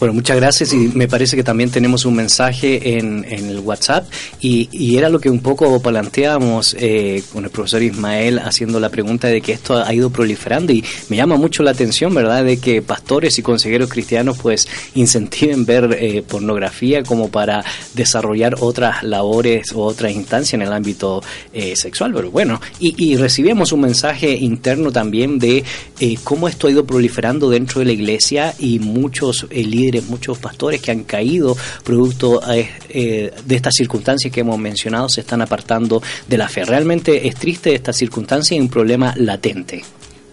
[0.00, 4.10] Bueno, muchas gracias y me parece que también tenemos un mensaje en, en el WhatsApp
[4.40, 8.88] y, y, era lo que un poco planteábamos eh, con el profesor Ismael haciendo la
[8.88, 12.56] pregunta de que esto ha ido proliferando y me llama mucho la atención, ¿verdad?, de
[12.56, 19.70] que pastores y consejeros cristianos pues incentiven ver eh, pornografía como para desarrollar otras labores
[19.74, 21.22] o otras instancias en el ámbito
[21.52, 25.62] eh, sexual, pero bueno, y, y, recibimos un mensaje interno también de
[26.00, 30.80] eh, cómo esto ha ido proliferando dentro de la iglesia y muchos líderes muchos pastores
[30.80, 36.38] que han caído producto eh, de estas circunstancias que hemos mencionado se están apartando de
[36.38, 36.64] la fe.
[36.64, 39.82] Realmente es triste esta circunstancia y un problema latente.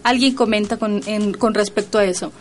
[0.03, 1.01] Alguien comenta con,
[1.38, 2.32] con respecto a eso.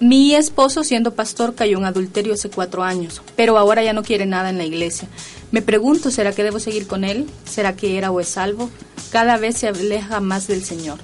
[0.00, 4.26] Mi esposo, siendo pastor, cayó en adulterio hace cuatro años, pero ahora ya no quiere
[4.26, 5.08] nada en la iglesia.
[5.50, 7.26] Me pregunto, ¿será que debo seguir con él?
[7.44, 8.70] ¿Será que era o es salvo?
[9.10, 10.98] Cada vez se aleja más del Señor.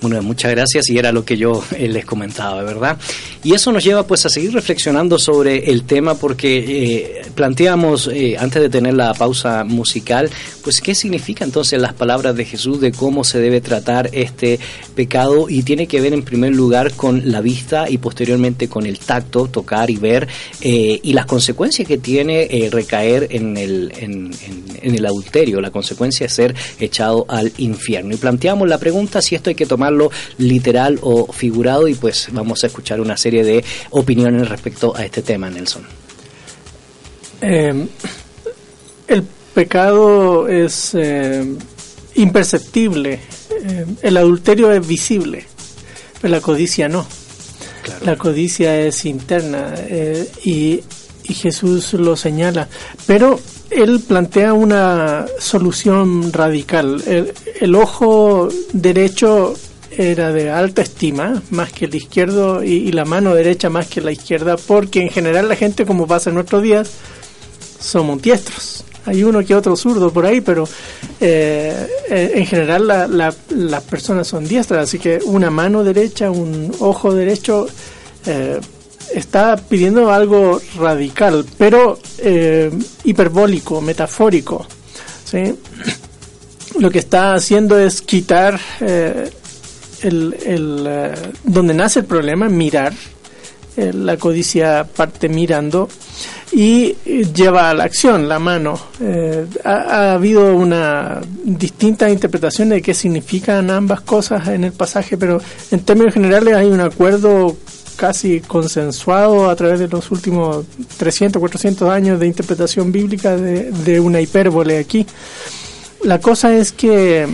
[0.00, 2.96] Bueno, muchas gracias y era lo que yo eh, les comentaba, ¿verdad?
[3.42, 8.36] Y eso nos lleva pues a seguir reflexionando sobre el tema porque eh, planteamos eh,
[8.38, 10.30] antes de tener la pausa musical,
[10.62, 14.60] pues qué significa entonces las palabras de Jesús de cómo se debe tratar este
[14.94, 19.00] pecado y tiene que ver en primer lugar con la vista y posteriormente con el
[19.00, 20.28] tacto, tocar y ver
[20.60, 26.26] y las consecuencias que tiene recaer en el, en, en, en el adulterio, la consecuencia
[26.26, 28.14] es ser echado al infierno.
[28.14, 29.87] Y planteamos la pregunta si esto hay que tomar
[30.38, 35.22] literal o figurado y pues vamos a escuchar una serie de opiniones respecto a este
[35.22, 35.82] tema, Nelson.
[37.40, 37.86] Eh,
[39.06, 39.22] el
[39.54, 41.44] pecado es eh,
[42.14, 43.20] imperceptible,
[43.50, 45.46] eh, el adulterio es visible,
[46.20, 47.06] pero la codicia no.
[47.82, 48.04] Claro.
[48.04, 50.80] La codicia es interna eh, y,
[51.24, 52.68] y Jesús lo señala.
[53.06, 57.02] Pero él plantea una solución radical.
[57.06, 59.54] El, el, ojo derecho
[59.98, 64.12] era de alta estima, más que el izquierdo, y, la mano derecha más que la
[64.12, 66.90] izquierda, porque en general la gente, como pasa en nuestros días,
[67.80, 68.84] somos diestros.
[69.04, 70.68] Hay uno que otro zurdo por ahí, pero
[71.20, 76.72] eh, en general la, la, las personas son diestras, así que una mano derecha, un
[76.78, 77.66] ojo derecho,
[78.26, 78.60] eh,
[79.14, 82.70] está pidiendo algo radical, pero eh,
[83.04, 84.66] hiperbólico, metafórico.
[85.24, 85.54] ¿sí?
[86.78, 89.30] Lo que está haciendo es quitar eh,
[90.02, 92.92] el, uh, donde nace el problema, mirar.
[93.76, 95.88] Eh, la codicia parte mirando
[96.50, 96.96] y
[97.32, 98.76] lleva a la acción la mano.
[99.00, 105.16] Eh, ha, ha, habido una distinta interpretación de qué significan ambas cosas en el pasaje,
[105.16, 105.40] pero
[105.70, 107.56] en términos generales hay un acuerdo
[107.98, 110.64] casi consensuado a través de los últimos
[110.96, 115.04] 300, 400 años de interpretación bíblica de, una hipérbole aquí.
[116.04, 117.26] La cosa es que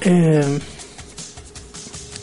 [0.00, 0.58] eh,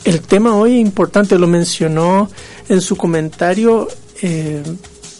[0.08, 2.30] el tema hoy es importante, lo mencionó
[2.68, 3.88] en su comentario
[4.22, 4.62] eh,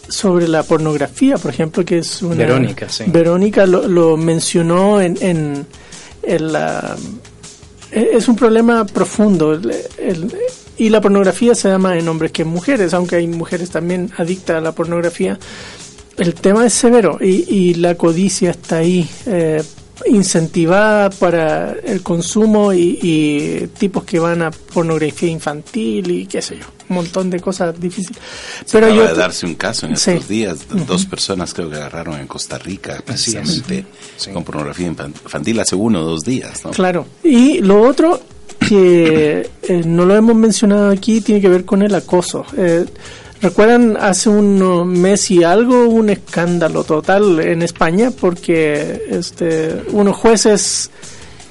[0.07, 2.35] sobre la pornografía, por ejemplo, que es una...
[2.35, 3.03] Verónica, sí.
[3.05, 5.67] Verónica lo, lo mencionó en, en,
[6.23, 6.95] en, la...
[7.91, 9.53] Es un problema profundo.
[9.53, 10.33] El, el,
[10.77, 14.57] y la pornografía se llama en hombres que en mujeres, aunque hay mujeres también adictas
[14.57, 15.37] a la pornografía.
[16.17, 19.07] El tema es severo y, y la codicia está ahí.
[19.27, 19.61] Eh,
[20.07, 26.57] incentivada para el consumo y, y tipos que van a pornografía infantil y qué sé
[26.57, 28.17] yo, un montón de cosas difíciles.
[28.71, 30.11] Pero Acaba yo de darse un caso en Sí.
[30.11, 33.85] estos días, dos personas creo que agarraron en Costa Rica precisamente
[34.17, 34.31] Sí.
[34.31, 36.71] con pornografía infan- infantil hace uno o dos días, ¿no?
[36.71, 37.05] Claro.
[37.23, 38.21] Y lo otro
[38.67, 42.45] que eh, no lo hemos mencionado aquí tiene que ver con el acoso.
[42.57, 42.85] Eh,
[43.41, 50.17] ¿Recuerdan hace un mes y algo hubo un escándalo total en España porque este, unos
[50.17, 50.91] jueces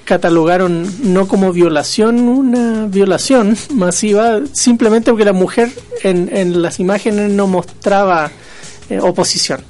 [0.04, 5.70] catalogaron no como violación una violación masiva simplemente porque la mujer
[6.02, 8.30] en, en las imágenes no mostraba
[8.90, 9.60] eh, oposición.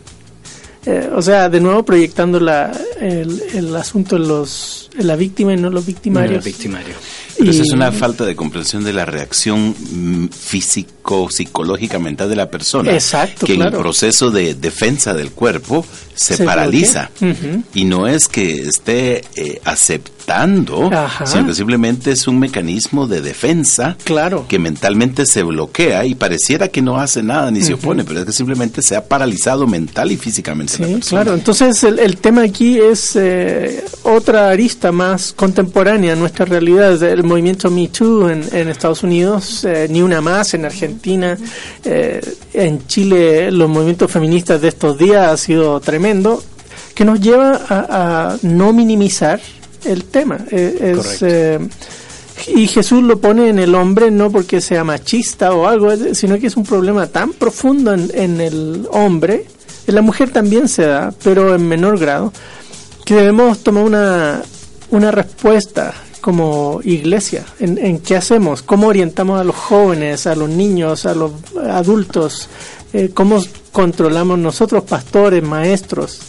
[0.87, 5.53] Eh, o sea, de nuevo proyectando la, el, el asunto en, los, en la víctima
[5.53, 6.45] y no los victimarios.
[6.45, 6.95] victimario.
[7.37, 10.29] Pero es una falta de comprensión de la reacción mm,
[11.09, 12.93] físico, psicológica, mental de la persona.
[12.93, 15.85] Exacto, Que en el proceso de defensa del cuerpo
[16.15, 17.11] se, Se paraliza.
[17.75, 21.25] Y no es que esté eh, aceptando, Ajá.
[21.27, 24.45] sino que simplemente es un mecanismo de defensa Claro.
[24.49, 28.27] que mentalmente se bloquea y pareciera que no hace nada ni se opone, pero es
[28.27, 31.05] que simplemente se ha paralizado mental y físicamente la persona.
[31.23, 31.35] claro.
[31.35, 37.01] Entonces el, el tema aquí es eh, otra arista más contemporánea en nuestra realidad.
[37.03, 40.98] El movimiento Me Too en, en Estados Unidos, eh, ni una más en Argentina,
[41.85, 42.21] eh,
[42.53, 46.43] en Chile los movimientos feministas de estos días ha sido tremendo,
[46.95, 49.41] que nos lleva a, a no minimizar
[49.85, 50.39] el tema.
[50.51, 51.59] Eh, es, eh,
[52.55, 56.47] y Jesús lo pone en el hombre no porque sea machista o algo, sino que
[56.47, 59.47] es un problema tan profundo en, en el hombre,
[59.87, 62.33] en la mujer también se da, pero en menor grado,
[63.05, 64.43] que debemos tomar una,
[64.91, 70.49] una respuesta como iglesia en, en qué hacemos, cómo orientamos a los jóvenes, a los
[70.49, 71.33] niños, a los
[71.69, 72.49] adultos,
[72.93, 73.43] eh, cómo
[73.73, 76.21] controlamos nosotros, pastores, maestros,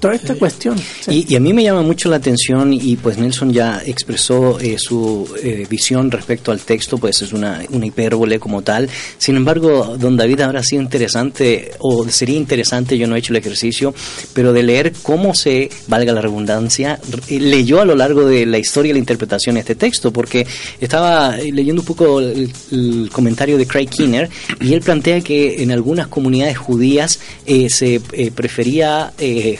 [0.00, 0.78] toda esta cuestión.
[0.78, 1.26] sí.
[1.28, 4.76] Y, y a mí me llama mucho la atención y pues Nelson ya expresó eh,
[4.78, 8.88] su eh, visión respecto al texto, pues es una, una hipérbole como tal.
[9.18, 13.38] Sin embargo, don David habrá sido interesante o sería interesante, yo no he hecho el
[13.38, 13.94] ejercicio,
[14.32, 18.90] pero de leer cómo se, valga la redundancia, leyó a lo largo de la historia
[18.90, 20.46] y la interpretación de este texto, porque
[20.80, 24.28] estaba leyendo un poco el, el comentario de Craig Kinner
[24.60, 29.58] y él plantea que en algunas comunidades judías eh, se eh, prefería eh,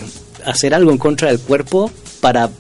[0.49, 1.90] hacer algo en contra del cuerpo
[2.20, 2.51] para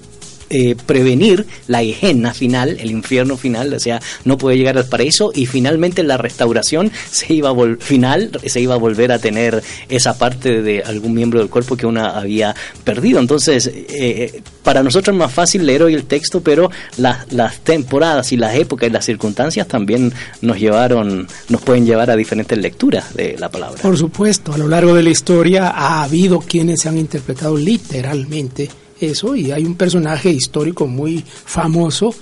[0.50, 5.30] eh, prevenir la Gehenna final, el infierno final, o sea, no puede llegar al paraíso
[5.34, 10.16] y finalmente la restauración se iba a final se iba a volver a tener esa
[10.16, 13.20] parte de algún miembro del cuerpo que uno había perdido.
[13.20, 18.32] Entonces, eh, para nosotros es más fácil leer hoy el texto, pero las, las temporadas
[18.32, 23.14] y las épocas y las circunstancias también nos llevaron, nos pueden llevar a diferentes lecturas
[23.14, 23.80] de la palabra.
[23.82, 28.68] Por supuesto, a lo largo de la historia ha habido quienes han interpretado literalmente
[29.00, 32.14] eso y hay un personaje histórico muy famoso,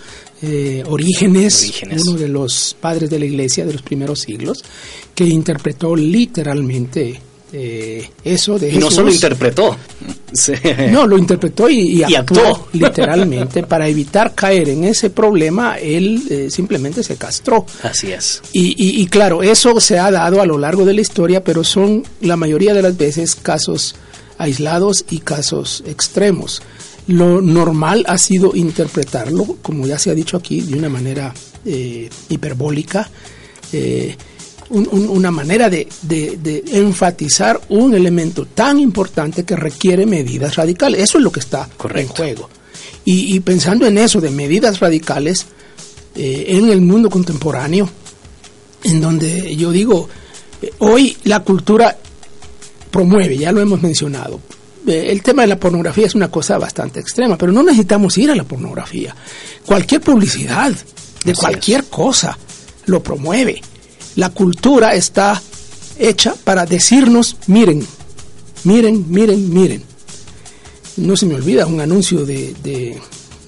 [0.43, 2.03] eh, Orígenes, Orígenes.
[2.07, 4.62] uno de los padres de la iglesia de los primeros siglos,
[5.14, 7.20] que interpretó literalmente
[7.53, 9.77] eh, eso de Y no solo interpretó.
[10.91, 12.68] No, lo interpretó y, y Y actuó, actuó.
[12.74, 13.62] literalmente.
[13.62, 17.64] Para evitar caer en ese problema, él eh, simplemente se castró.
[17.83, 18.43] Así es.
[18.53, 21.64] Y, y- y claro, eso se ha dado a lo largo de la historia, pero
[21.64, 23.95] son la mayoría de las veces casos
[24.39, 26.62] aislados y casos extremos.
[27.09, 31.32] Lo normal ha sido interpretarlo, como ya se ha dicho aquí, de una manera
[31.64, 33.09] eh, hiperbólica,
[33.72, 34.16] eh,
[34.70, 40.57] un- un- una manera de, de- de enfatizar un elemento tan importante que requiere medidas
[40.57, 41.01] radicales.
[41.01, 42.01] Eso es lo que está Correcto.
[42.12, 42.51] en juego.
[43.05, 45.47] Y, y pensando en eso, de medidas radicales,
[46.16, 47.89] eh, en el mundo contemporáneo,
[48.84, 50.09] en donde yo digo,
[50.78, 51.97] hoy la cultura
[52.97, 54.41] promueve, ya lo hemos mencionado.
[54.87, 58.31] Eh, el tema de la pornografía es una cosa bastante extrema, pero no necesitamos ir
[58.31, 59.15] a la pornografía.
[59.67, 60.73] Cualquier publicidad
[61.23, 62.39] de Así cualquier cosa
[62.87, 63.61] lo promueve.
[64.15, 65.43] La cultura está
[65.99, 67.87] hecha para decirnos, miren,
[68.65, 69.83] miren, miren, miren.
[70.97, 72.99] No se me olvida un anuncio de, de,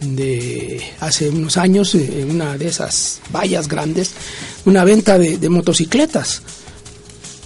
[0.03, 4.11] de hace unos años eh, en una de esas vallas grandes,
[4.67, 6.43] una venta de, de motocicletas.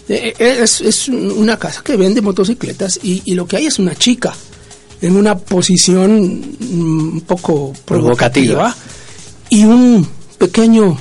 [0.09, 3.79] Eh, eh, Es, es una casa que vende motocicletas y, y lo que hay es
[3.79, 4.35] una chica
[5.01, 8.77] en una posición mm, un poco provocativa, Provocativa.
[9.51, 10.97] y un pequeño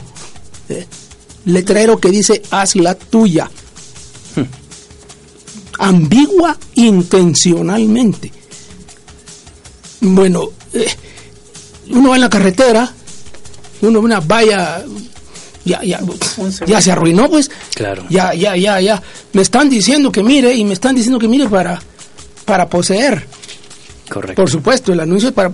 [0.70, 0.86] eh,
[1.46, 3.50] letrero que dice haz la tuya.
[5.80, 8.32] Ambigua intencionalmente.
[10.02, 10.88] Bueno, eh,
[11.90, 12.92] uno va en la carretera,
[13.82, 14.84] uno ve una valla,
[15.66, 16.00] ya, ya,
[16.66, 17.50] ya se arruinó, pues.
[17.76, 18.04] Claro.
[18.10, 19.02] Ya, ya, ya, ya.
[19.34, 21.82] Me están diciendo que mire y me están diciendo que mire para,
[22.46, 23.26] para poseer.
[24.10, 24.42] Correcto.
[24.42, 25.52] Por supuesto, el anuncio es para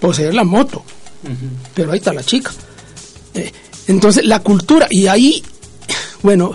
[0.00, 0.84] poseer la moto,
[1.74, 2.52] pero ahí está la chica.
[3.34, 3.50] Eh,
[3.88, 5.42] entonces, la cultura, y ahí,
[6.22, 6.54] bueno,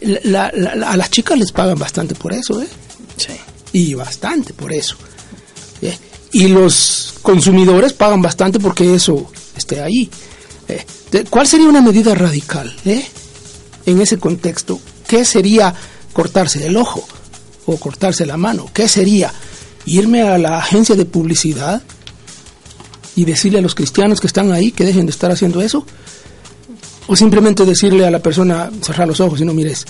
[0.00, 2.68] la- la- la- a las chicas les pagan bastante por eso, ¿eh?
[3.16, 3.32] Sí.
[3.72, 4.96] y bastante por eso.
[5.82, 5.96] ¿eh?
[6.32, 10.08] Y los consumidores pagan bastante porque eso esté ahí.
[10.68, 10.84] ¿eh?
[11.10, 13.04] De- ¿Cuál sería una medida radical eh?
[13.86, 14.80] en ese contexto?
[15.06, 15.74] ¿Qué sería
[16.12, 17.06] cortarse el ojo
[17.66, 18.66] o cortarse la mano?
[18.72, 19.32] ¿Qué sería
[19.86, 21.82] irme a la agencia de publicidad
[23.16, 25.84] y decirle a los cristianos que están ahí que dejen de estar haciendo eso?
[27.06, 29.86] ¿O simplemente decirle a la persona cerrar los ojos y no mires?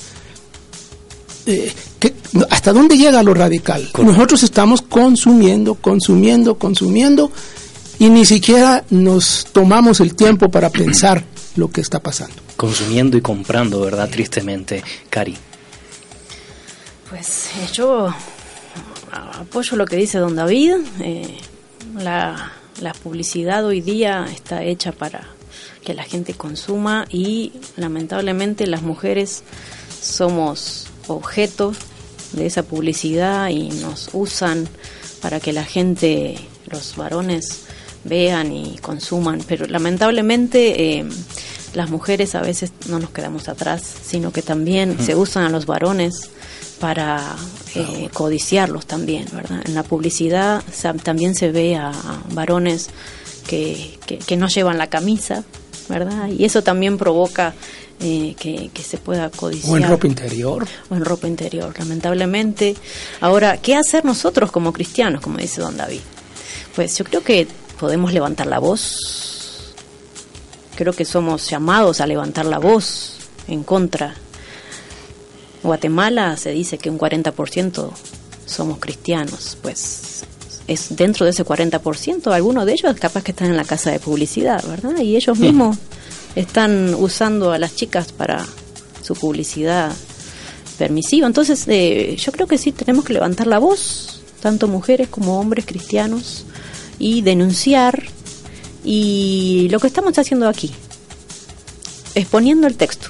[1.47, 2.15] eh, ¿qué-
[2.51, 3.91] ¿hasta dónde llega lo radical?
[3.99, 7.33] Nosotros estamos consumiendo, consumiendo, consumiendo
[7.99, 11.25] y ni siquiera nos tomamos el tiempo para pensar
[11.57, 12.37] lo que está pasando.
[12.57, 14.09] Consumiendo y comprando, ¿verdad?
[14.09, 15.37] Tristemente, Cari.
[17.09, 18.15] Pues eh, yo
[19.13, 20.75] apoyo lo que dice don David.
[21.01, 21.39] eh,
[21.97, 25.27] la, la publicidad hoy día está hecha para
[25.85, 29.43] que la gente consuma y lamentablemente las mujeres
[30.01, 31.79] somos objetos
[32.33, 34.69] de esa publicidad y nos usan
[35.23, 36.37] para que la gente,
[36.71, 37.63] los varones,
[38.05, 39.43] vean y consuman.
[39.47, 41.09] Pero lamentablemente eh,
[41.75, 45.67] las mujeres a veces no nos quedamos atrás, sino que también se usan a los
[45.67, 46.31] varones
[46.81, 47.37] para
[47.75, 49.63] eh, codiciarlos también, ¿verdad?
[49.65, 50.63] En la publicidad
[51.03, 52.89] también se ve a, a varones
[53.47, 55.45] que, que, que no llevan la camisa,
[55.89, 56.29] ¿verdad?
[56.29, 57.55] Y eso también provoca
[58.01, 59.73] eh, que, que se pueda codiciar.
[59.73, 60.67] O en ropa interior.
[60.89, 62.77] O en ropa interior, lamentablemente.
[63.21, 66.01] Ahora, ¿qué hacer nosotros como cristianos, como dice don David?
[66.77, 67.49] Pues yo creo que
[67.79, 69.75] podemos levantar la voz.
[70.77, 73.17] Creo que somos llamados a levantar la voz
[73.49, 74.15] en contra.
[75.63, 77.91] Guatemala se dice que un 40%
[78.47, 80.25] somos cristianos, pues
[80.67, 83.99] es dentro de ese 40%, algunos de ellos capaz que están en la casa de
[83.99, 85.01] publicidad, ¿verdad?
[85.01, 85.79] Y ellos mismos
[86.35, 88.47] están usando a las chicas para
[89.03, 89.93] su publicidad
[90.79, 91.27] permisiva.
[91.27, 95.65] Entonces, eh, yo creo que sí tenemos que levantar la voz, tanto mujeres como hombres
[95.67, 96.45] cristianos,
[96.99, 98.05] y denunciar.
[98.85, 100.73] Y lo que estamos haciendo aquí,
[102.15, 103.09] exponiendo el texto,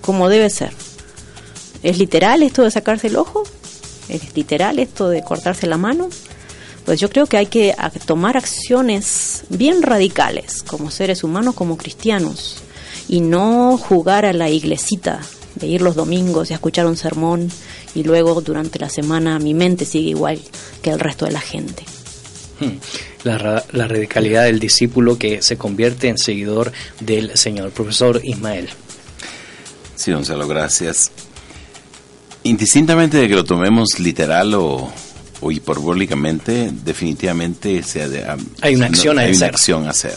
[0.00, 0.72] como debe ser.
[1.82, 3.44] ¿Es literal esto de sacarse el ojo?
[4.08, 6.08] ¿Es literal esto de cortarse la mano?
[6.84, 7.74] Pues yo creo que hay que
[8.06, 12.56] tomar acciones bien radicales como seres humanos, como cristianos,
[13.08, 15.20] y no jugar a la iglesita
[15.54, 17.50] de ir los domingos y escuchar un sermón
[17.94, 20.40] y luego durante la semana mi mente sigue igual
[20.82, 21.84] que el resto de la gente.
[23.24, 27.70] La, la radicalidad del discípulo que se convierte en seguidor del Señor.
[27.72, 28.68] Profesor Ismael.
[29.96, 31.10] Sí, Gonzalo, gracias.
[32.44, 34.90] Indistintamente de que lo tomemos literal o,
[35.40, 39.48] o hiperbólicamente, definitivamente se ha de- am- Hay una acción a hay una hacer.
[39.50, 40.16] acción a hacer.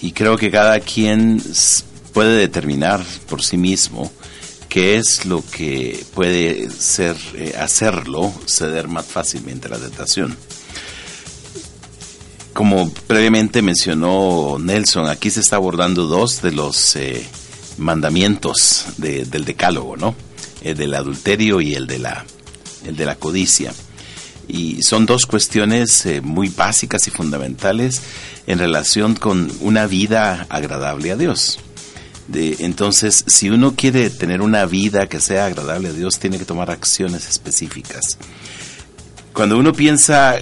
[0.00, 1.40] Y creo que cada quien
[2.14, 4.10] puede determinar por sí mismo
[4.70, 10.36] qué es lo que puede ser eh, hacerlo ceder más fácilmente a la tentación.
[12.60, 17.24] Como previamente mencionó Nelson, aquí se está abordando dos de los eh,
[17.78, 20.14] mandamientos de- del decálogo, ¿no?
[20.60, 22.22] El del adulterio y el de la,
[22.84, 23.72] el de la codicia.
[24.46, 28.02] Y son dos cuestiones eh, muy básicas y fundamentales
[28.46, 31.60] en relación con una vida agradable a Dios.
[32.34, 36.70] Entonces, si uno quiere tener una vida que sea agradable a Dios, tiene que tomar
[36.70, 38.18] acciones específicas.
[39.32, 40.38] Cuando uno piensa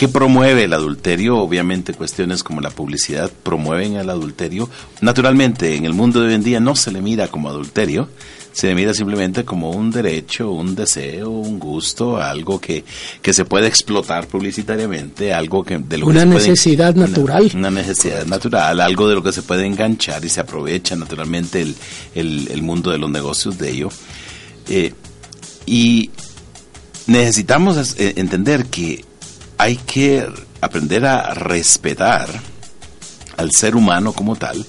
[0.00, 1.36] ¿Qué promueve el adulterio?
[1.36, 4.70] Obviamente cuestiones como la publicidad promueven el adulterio.
[5.02, 8.08] Naturalmente, en el mundo de hoy en día no se le mira como adulterio,
[8.50, 12.82] se le mira simplemente como un derecho, un deseo, un gusto, algo que,
[13.20, 17.50] que se puede explotar publicitariamente, algo que de lo que se puede- necesidad una- natural.
[17.54, 21.74] Una, necesidad natural, algo de lo que se puede enganchar y se aprovecha naturalmente el,
[22.14, 23.90] el- el mundo de los negocios de ello.
[24.66, 24.94] Eh,
[25.66, 26.08] y
[27.06, 29.04] necesitamos es- eh, entender que
[29.60, 30.26] hay que
[30.62, 32.28] aprender a respetar
[33.36, 34.64] al ser humano como tal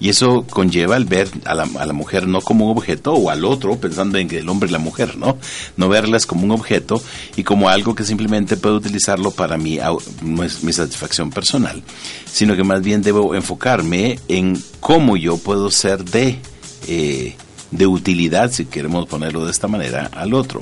[0.00, 3.76] y eso conlleva el ver a la, mujer no como un objeto o al otro
[3.76, 5.38] pensando en que el hombre y la mujer no
[5.76, 7.00] no verlas como un objeto
[7.36, 9.78] y como algo que simplemente puedo utilizarlo para mi,
[10.22, 11.80] mi satisfacción personal
[12.24, 16.40] sino que más bien debo enfocarme en cómo yo puedo ser de
[16.88, 17.36] eh,
[17.72, 20.60] de utilidad, si queremos ponerlo de esta manera, al otro.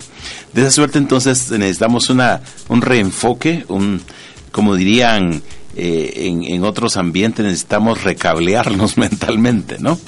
[0.55, 4.01] De esa suerte, entonces, necesitamos una, un reenfoque, un,
[4.53, 5.43] como dirían
[5.77, 9.99] eh, en, en otros ambientes, necesitamos recablearnos mentalmente, ¿no?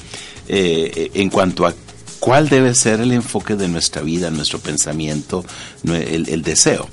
[0.49, 1.75] Eh, en cuanto a
[2.21, 5.45] cuál debe ser el enfoque de nuestra vida, nuestro pensamiento,
[5.85, 6.89] el, el deseo.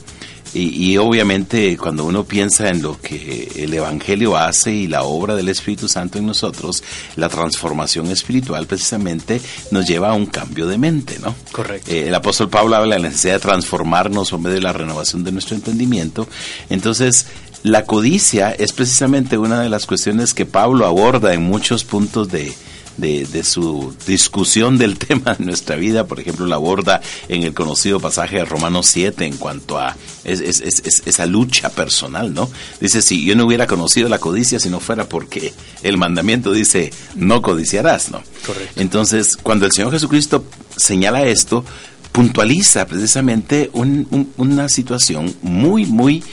[0.53, 5.35] Y, y, obviamente cuando uno piensa en lo que el Evangelio hace y la obra
[5.35, 6.83] del Espíritu Santo en nosotros,
[7.15, 9.41] la transformación espiritual precisamente
[9.71, 11.35] nos lleva a un cambio de mente, ¿no?
[11.51, 11.91] Correcto.
[11.91, 15.23] Eh, el apóstol Pablo habla de la necesidad de transformarnos por medio de la renovación
[15.23, 16.27] de nuestro entendimiento.
[16.69, 17.27] Entonces,
[17.63, 22.53] la codicia es precisamente una de las cuestiones que Pablo aborda en muchos puntos de,
[22.99, 27.99] de, su discusión del tema de nuestra vida, por ejemplo, la aborda en el conocido
[27.99, 32.49] pasaje de Romanos 7 en cuanto a esa lucha personal, ¿no?
[32.79, 36.91] Dice, si yo no hubiera conocido la codicia si no fuera porque el mandamiento dice,
[37.15, 38.21] no codiciarás, ¿no?
[38.45, 38.81] Correcto.
[38.81, 40.45] Entonces, cuando el Señor Jesucristo
[40.75, 41.63] señala esto,
[42.11, 46.23] puntualiza precisamente una situación muy, muy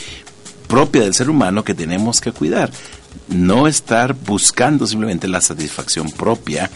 [0.66, 2.70] propia del ser humano que tenemos que cuidar
[3.28, 6.70] no estar buscando simplemente la satisfacción propia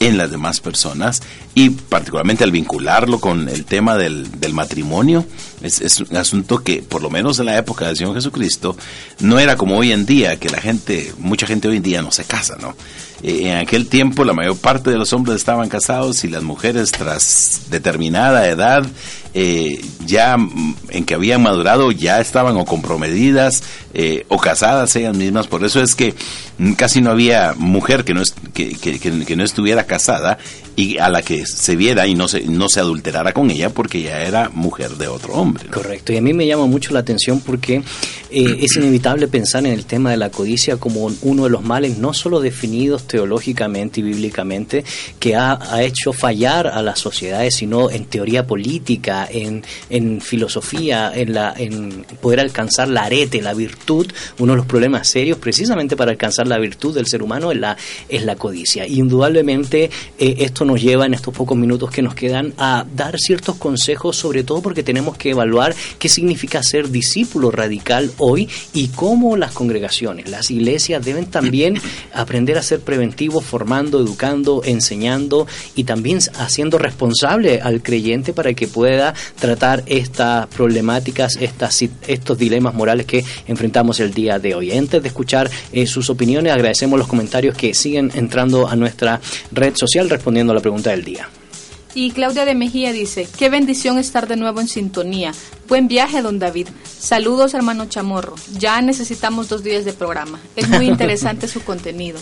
[0.00, 1.22] en las demás personas
[1.54, 5.24] y particularmente al vincularlo con el tema del, matrimonio,
[5.62, 8.76] es, un asunto que por lo menos en la época del Señor Jesucristo
[9.20, 12.10] no era como hoy en día, que la gente, mucha gente hoy en día no
[12.10, 12.74] se casa, ¿no?
[13.22, 16.90] Eh, en aquel tiempo la mayor parte de los hombres estaban casados y las mujeres
[16.90, 18.84] tras determinada edad
[19.32, 23.62] eh, ya mm, en que habían madurado ya estaban o comprometidas
[23.94, 25.46] eh, o casadas ellas mismas.
[25.46, 26.14] Por eso es que
[26.58, 30.38] mm, casi no había mujer que no, que, que, no estuviera casada
[30.76, 34.02] y a la que se viera y no se, no se adulterara con ella porque
[34.02, 35.66] ya era mujer de otro hombre.
[35.68, 37.82] Correcto, y a mí me llama mucho la atención porque
[38.30, 41.98] eh, es inevitable pensar en el tema de la codicia como uno de los males
[41.98, 44.84] no solo definidos teológicamente y bíblicamente
[45.18, 51.34] que ha, hecho fallar a las sociedades, sino en teoría política, en, en filosofía, en,
[51.34, 54.06] la, en poder alcanzar la arete, la virtud.
[54.38, 57.76] Uno de los problemas serios precisamente para alcanzar la virtud del ser humano es la,
[58.08, 58.86] es la codicia.
[58.86, 63.56] Indudablemente eh, esto nos lleva en estos pocos minutos que nos quedan a dar ciertos
[63.56, 69.36] consejos, sobre todo porque tenemos que evaluar qué significa ser discípulo radical hoy y cómo
[69.36, 71.78] las congregaciones, las iglesias deben también
[72.14, 78.68] aprender a ser preventivos, formando, educando, enseñando y también haciendo responsable al creyente para que
[78.68, 84.72] pueda tratar estas problemáticas, estas, estos dilemas morales que enfrentamos el día de hoy.
[84.72, 89.20] Antes de escuchar eh, sus opiniones, agradecemos los comentarios que siguen entrando a nuestra
[89.52, 91.23] red social respondiendo la pregunta del día.
[91.94, 95.32] Y Claudia de Mejía dice, qué bendición estar de nuevo en sintonía.
[95.68, 96.66] Buen viaje, don David.
[96.84, 98.34] Saludos, hermano Chamorro.
[98.58, 100.40] Ya necesitamos dos días de programa.
[100.56, 102.18] Es muy interesante su contenido.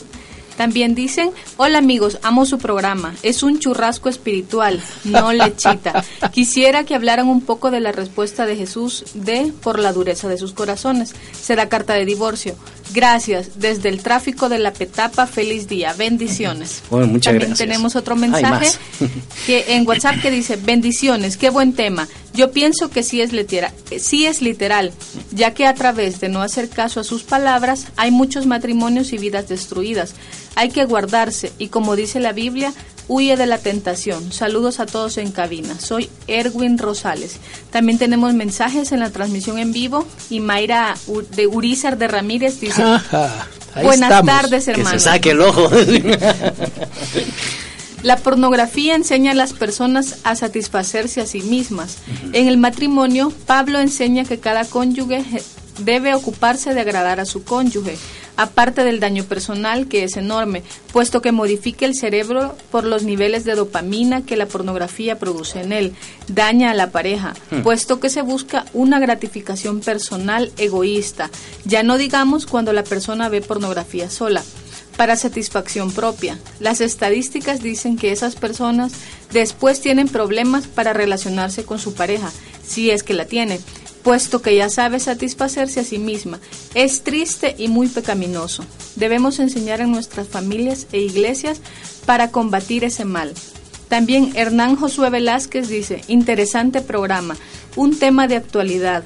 [0.56, 3.14] También dicen, hola amigos, amo su programa.
[3.22, 6.04] Es un churrasco espiritual, no lechita.
[6.32, 10.38] Quisiera que hablaran un poco de la respuesta de Jesús de por la dureza de
[10.38, 11.14] sus corazones.
[11.40, 12.54] Se da carta de divorcio.
[12.92, 13.58] Gracias.
[13.58, 15.92] Desde el tráfico de la Petapa, feliz día.
[15.94, 16.82] Bendiciones.
[16.92, 18.66] Bueno, muchas También tenemos otro mensaje
[19.46, 22.06] que en WhatsApp que dice, bendiciones, qué buen tema.
[22.34, 24.92] Yo pienso que sí es, literal, sí es literal,
[25.32, 29.18] ya que a través de no hacer caso a sus palabras hay muchos matrimonios y
[29.18, 30.14] vidas destruidas.
[30.54, 32.72] Hay que guardarse y como dice la Biblia,
[33.08, 34.32] huye de la tentación.
[34.32, 35.78] Saludos a todos en cabina.
[35.78, 37.36] Soy Erwin Rosales.
[37.70, 40.94] También tenemos mensajes en la transmisión en vivo y Mayra
[41.36, 42.82] de Urizar de Ramírez dice,
[43.82, 44.92] buenas tardes hermanos.
[44.92, 45.70] Que se saque el ojo.
[48.02, 51.98] La pornografía enseña a las personas a satisfacerse a sí mismas.
[52.32, 55.24] En el matrimonio, Pablo enseña que cada cónyuge
[55.78, 57.96] debe ocuparse de agradar a su cónyuge,
[58.36, 63.44] aparte del daño personal que es enorme, puesto que modifica el cerebro por los niveles
[63.44, 65.94] de dopamina que la pornografía produce en él,
[66.28, 67.62] daña a la pareja, hmm.
[67.62, 71.30] puesto que se busca una gratificación personal egoísta,
[71.64, 74.42] ya no digamos cuando la persona ve pornografía sola
[75.02, 76.38] para satisfacción propia.
[76.60, 78.92] Las estadísticas dicen que esas personas
[79.32, 82.30] después tienen problemas para relacionarse con su pareja,
[82.64, 83.58] si es que la tiene,
[84.04, 86.38] puesto que ya sabe satisfacerse a sí misma.
[86.74, 88.64] Es triste y muy pecaminoso.
[88.94, 91.60] Debemos enseñar en nuestras familias e iglesias
[92.06, 93.34] para combatir ese mal.
[93.88, 97.36] También Hernán Josué Velázquez dice, interesante programa,
[97.74, 99.02] un tema de actualidad.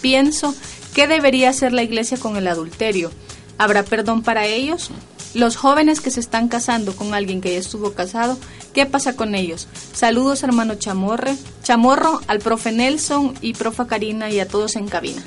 [0.00, 0.56] Pienso,
[0.92, 3.12] ¿qué debería hacer la iglesia con el adulterio?
[3.58, 4.90] ¿Habrá perdón para ellos?
[5.36, 8.38] Los jóvenes que se están casando con alguien que ya estuvo casado,
[8.72, 9.68] ¿qué pasa con ellos?
[9.92, 15.22] Saludos hermano Chamorre, Chamorro, al profe Nelson y profa Karina y a todos en cabina.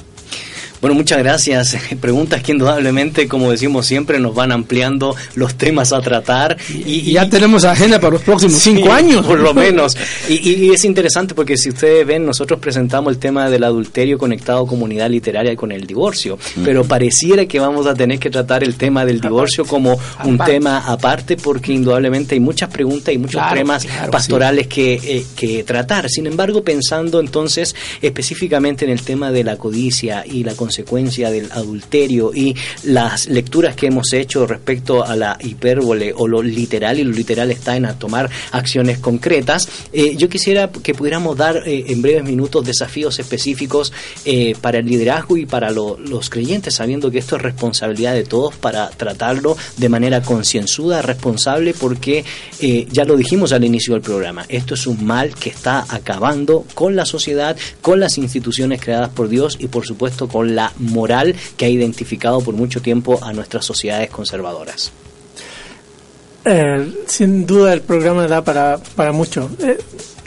[0.82, 1.78] Bueno, muchas gracias.
[2.02, 6.58] Preguntas que indudablemente, como decimos siempre, nos van ampliando los temas a tratar.
[6.70, 9.26] Y, ya tenemos agenda para los próximos cinco años.
[9.26, 9.98] Por lo menos.
[10.30, 15.10] Y, es interesante porque si ustedes ven, nosotros presentamos el tema del adulterio conectado comunidad
[15.10, 19.20] literaria con el divorcio, pero pareciera que vamos a tener que tratar el tema del
[19.20, 24.94] divorcio como un tema aparte porque indudablemente hay muchas preguntas y muchos temas pastorales que,
[24.94, 26.10] eh, que tratar.
[26.10, 31.52] Sin embargo, pensando entonces específicamente en el tema de la codicia y la consecuencia del
[31.52, 37.04] adulterio y las lecturas que hemos hecho respecto a la hipérbole o lo literal y
[37.04, 42.04] lo literal está en tomar acciones concretas, eh, yo quisiera que pudiéramos dar eh, en
[42.04, 43.92] breves minutos desafíos específicos
[44.26, 48.56] eh, para el liderazgo y para los creyentes, sabiendo que esto es responsabilidad de todos
[48.56, 52.24] para tratarlo de manera concienzuda, responsable, porque
[52.92, 56.96] ya lo dijimos al inicio del programa, esto es un mal que está acabando con
[56.96, 61.66] la sociedad, con las instituciones creadas por Dios y por supuesto con la moral que
[61.66, 64.92] ha identificado por mucho tiempo a nuestras sociedades conservadoras.
[66.46, 69.50] Eh, sin duda el programa da para, para mucho.
[69.60, 69.78] Eh,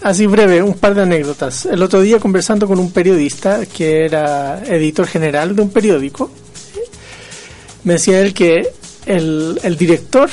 [0.02, 1.66] así breve, un par de anécdotas.
[1.66, 6.30] El otro día conversando con un periodista que era editor general de un periódico,
[7.84, 8.70] me decía él que
[9.06, 10.28] el, el director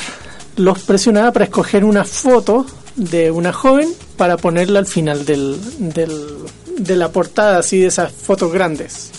[0.58, 6.38] los presionaba para escoger una foto de una joven para ponerla al final del, del,
[6.78, 9.12] de la portada, así de esas fotos grandes.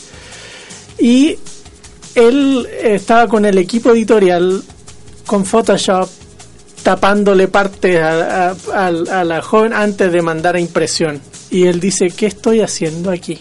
[1.00, 1.38] Y
[2.14, 4.62] él estaba con el equipo editorial
[5.26, 6.08] con Photoshop
[6.82, 8.54] tapándole parte a,
[9.24, 11.20] la joven antes de mandar a impresión.
[11.50, 13.38] Y él dice, ¿qué estoy haciendo aquí?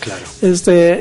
[0.00, 0.22] Claro.
[0.42, 1.00] Este,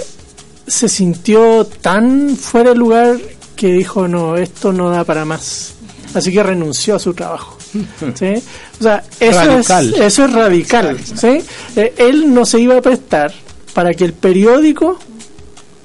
[0.66, 3.18] se sintió tan fuera de lugar
[3.56, 5.74] que dijo, no, esto no da para más.
[6.14, 7.58] Así que renunció a su trabajo.
[8.16, 8.34] ¿sí?
[8.80, 10.98] O sea, eso, Es, eso es radical.
[11.04, 11.42] ¿sí?
[11.76, 13.34] Eh, él no se iba a prestar
[13.74, 15.00] para que el periódico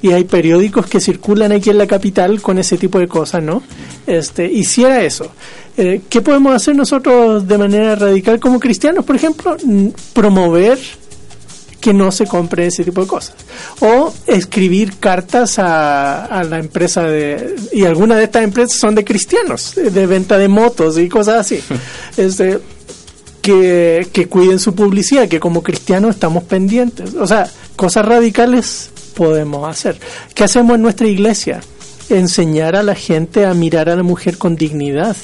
[0.02, 3.62] y hay periódicos que circulan aquí en la capital con ese tipo de cosas, ¿no?
[4.06, 5.30] Este, hiciera eso.
[5.76, 9.56] Eh, ¿Qué podemos hacer nosotros de manera radical como cristianos, por ejemplo?
[10.12, 10.78] Promover
[11.80, 13.34] que no se compre ese tipo de cosas.
[13.80, 17.56] O escribir cartas a, a la empresa de...
[17.72, 21.60] Y algunas de estas empresas son de cristianos, de venta de motos y cosas así.
[22.16, 22.60] este,
[23.42, 27.14] que, que cuiden su publicidad, que como cristianos estamos pendientes.
[27.14, 29.98] O sea, cosas radicales podemos hacer.
[30.34, 31.60] ¿Qué hacemos en nuestra iglesia?
[32.08, 35.16] Enseñar a la gente a mirar a la mujer con dignidad,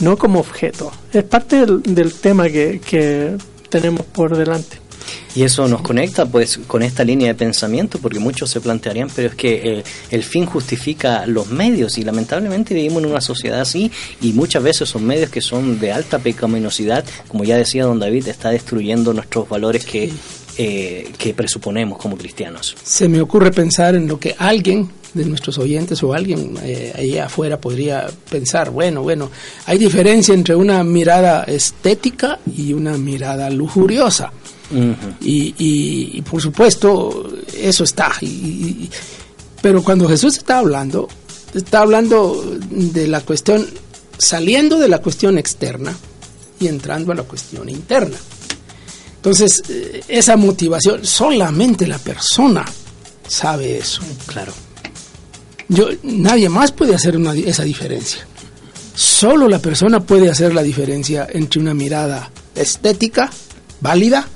[0.00, 0.92] no como objeto.
[1.12, 3.36] Es parte del, tema que, que
[3.68, 4.78] tenemos por delante.
[5.34, 9.28] Y eso nos conecta pues con esta línea de pensamiento, porque muchos se plantearían, pero
[9.28, 13.92] es que eh, el fin justifica los medios y lamentablemente vivimos en una sociedad así
[14.20, 18.26] y muchas veces son medios que son de alta pecaminosidad, como ya decía don David,
[18.28, 20.12] está destruyendo nuestros valores que
[20.58, 22.76] eh, que presuponemos como cristianos.
[22.82, 27.18] Se me ocurre pensar en lo que alguien de nuestros oyentes o alguien eh, ahí
[27.18, 29.30] afuera podría pensar, bueno, bueno,
[29.66, 34.32] hay diferencia entre una mirada estética y una mirada lujuriosa.
[35.20, 38.12] y, por supuesto, eso está.
[39.60, 41.08] pero cuando Jesús está hablando,
[41.54, 43.66] está hablando de la cuestión,
[44.16, 45.96] saliendo de la cuestión externa
[46.60, 48.16] y entrando a la cuestión interna.
[49.20, 52.64] Entonces, eh, esa motivación, solamente la persona
[53.28, 54.00] sabe eso.
[54.24, 54.54] Claro.
[55.68, 58.26] Yo, nadie más puede hacer esa diferencia.
[58.94, 63.30] Solo la persona puede hacer la diferencia entre una mirada estética,
[63.82, 64.26] válida,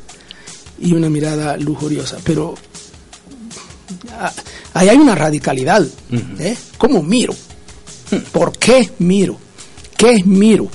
[0.78, 2.18] y una mirada lujuriosa.
[2.22, 2.55] Pero
[4.12, 4.32] ah,
[4.74, 5.87] ahí hay una radicalidad.
[6.39, 6.57] ¿eh?
[6.76, 7.35] ¿Cómo miro?
[8.32, 9.39] ¿Por qué miro?
[9.97, 10.68] ¿Qué miro?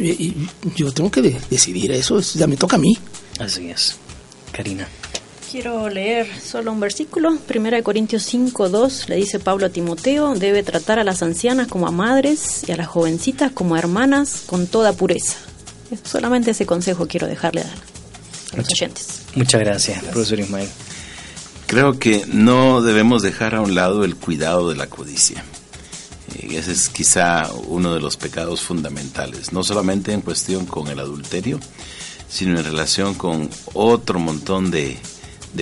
[0.00, 2.96] Y, yo tengo que decidir eso, ya me toca a mí.
[3.38, 3.96] Así es.
[4.52, 4.88] Karina.
[5.50, 7.38] Quiero leer solo un versículo.
[7.46, 11.68] Primera de Corintios 5, 2 le dice Pablo a Timoteo, debe tratar a las ancianas
[11.68, 15.36] como a madres y a las jovencitas como a hermanas con toda pureza.
[16.04, 19.22] Solamente ese consejo quiero dejarle a, los oyentes.
[19.34, 20.68] Muchas gracias, profesor Ismael.
[21.66, 25.42] Creo que no debemos dejar a un lado el cuidado de la codicia.
[26.34, 31.58] Ese es quizá uno de los pecados fundamentales, no solamente en cuestión con el adulterio,
[32.28, 34.98] sino en relación con otro montón de,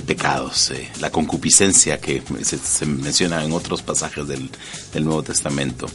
[0.07, 4.51] pecados, eh, la concupiscencia que se, menciona en otros pasajes del,
[5.05, 5.87] Nuevo Testamento.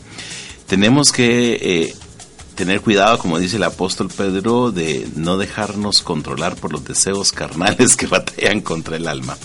[0.67, 1.95] Tenemos que eh,
[2.55, 7.95] tener cuidado, como dice el apóstol Pedro, de no dejarnos controlar por los deseos carnales
[7.97, 9.38] que batallan contra el alma.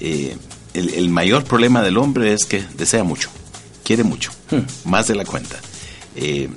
[0.00, 0.36] Eh,
[0.74, 3.30] el mayor problema del hombre es que desea mucho
[3.86, 4.88] quiere mucho, hmm.
[4.90, 5.56] más de la cuenta.
[6.16, 6.48] Eh,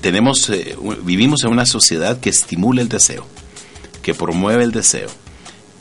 [0.00, 3.24] tenemos, eh, vivimos en una sociedad que estimula el deseo,
[4.02, 5.08] que promueve el deseo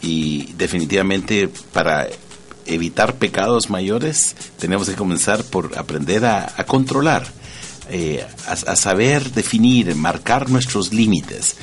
[0.02, 2.08] y definitivamente para
[2.68, 7.26] evitar pecados mayores, tenemos que comenzar por aprender a, a controlar,
[7.90, 11.56] eh, a, a saber definir, marcar nuestros límites.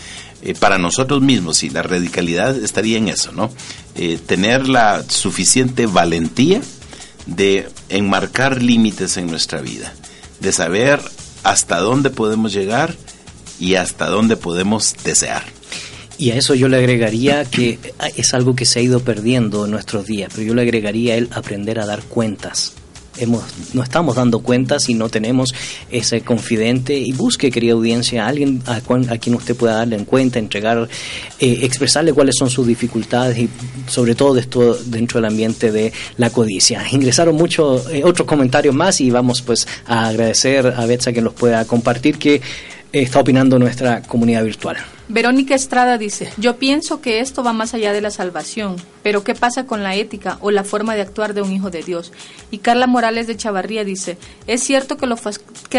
[0.45, 3.49] Eh, para nosotros mismos y la radicalidad estaría en eso, ¿no?
[3.95, 6.61] Eh, tener la suficiente valentía
[7.27, 9.93] de enmarcar límites en nuestra vida,
[10.41, 11.01] de saber
[11.43, 12.95] hasta dónde podemos llegar
[13.59, 15.45] y hasta dónde podemos desear.
[16.19, 17.79] Y a eso yo le agregaría que
[18.17, 21.29] es algo que se ha ido perdiendo en nuestros días, pero yo le agregaría el
[21.33, 22.75] aprender a dar cuentas
[23.19, 23.43] hemos,
[23.75, 25.55] no estamos dando cuentas y no tenemos
[25.91, 30.05] ese confidente y busque, querida audiencia, a alguien a, a quien usted pueda darle en
[30.05, 30.89] cuenta, entregar,
[31.39, 33.49] eh, expresarle cuáles son sus dificultades y
[33.87, 36.85] sobre todo esto dentro del ambiente de la codicia.
[36.91, 41.35] Ingresaron muchos eh, otros comentarios más y vamos pues a agradecer a Betsa que los
[41.35, 42.41] pueda compartir que
[42.93, 44.77] está opinando nuestra comunidad virtual.
[45.13, 49.35] Verónica Estrada dice, yo pienso que esto va más allá de la salvación, pero ¿qué
[49.35, 52.13] pasa con la ética o la forma de actuar de un hijo de Dios?
[52.51, 55.07] Y Carla Morales de Chavarría dice, es cierto que,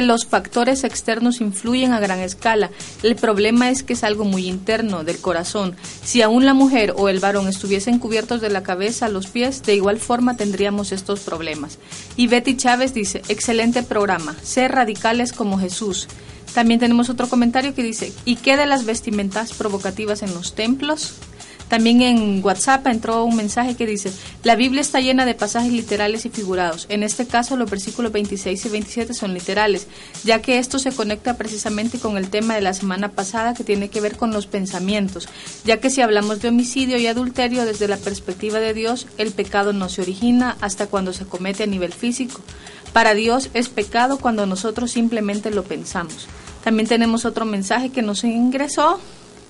[0.01, 2.69] los factores externos influyen a gran escala,
[3.01, 5.75] el problema es que es algo muy interno, del corazón.
[6.03, 9.63] Si aún la mujer o el varón estuviesen cubiertos de la cabeza a los pies,
[9.63, 11.79] de igual forma tendríamos estos problemas.
[12.15, 16.07] Y Betty Chávez dice, excelente programa, ser radicales como Jesús.
[16.53, 21.15] También tenemos otro comentario que dice, ¿y qué de las vestimentas provocativas en los templos?
[21.67, 26.23] También en WhatsApp entró un mensaje que dice, la Biblia está llena de pasajes literales
[26.25, 26.85] y figurados.
[26.89, 29.87] En este caso los versículos 26 y 27 son literales,
[30.23, 33.89] ya que esto se conecta precisamente con el tema de la semana pasada que tiene
[33.89, 35.27] que ver con los pensamientos,
[35.65, 39.73] ya que si hablamos de homicidio y adulterio desde la perspectiva de Dios, el pecado
[39.73, 42.41] no se origina hasta cuando se comete a nivel físico.
[42.91, 46.27] Para Dios es pecado cuando nosotros simplemente lo pensamos.
[46.63, 48.99] También tenemos otro mensaje que nos ingresó.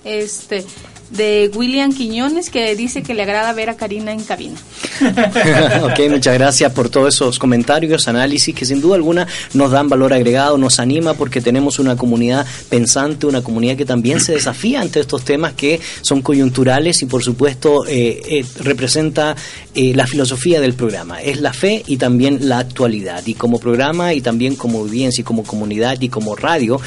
[0.04, 0.66] Este
[1.10, 4.56] de William Quiñones que dice que le agrada ver a Karina en cabina.
[5.84, 10.14] ok, muchas gracias por todos esos comentarios, análisis que sin duda alguna nos dan valor
[10.14, 15.00] agregado, nos anima porque tenemos una comunidad pensante, una comunidad que también se desafía ante
[15.00, 19.36] estos temas que son coyunturales y por supuesto eh, eh, representa
[19.76, 23.26] eh, la filosofía del programa, es la fe y también la actualidad.
[23.26, 26.80] Y como programa y también como audiencia y como comunidad y como radio,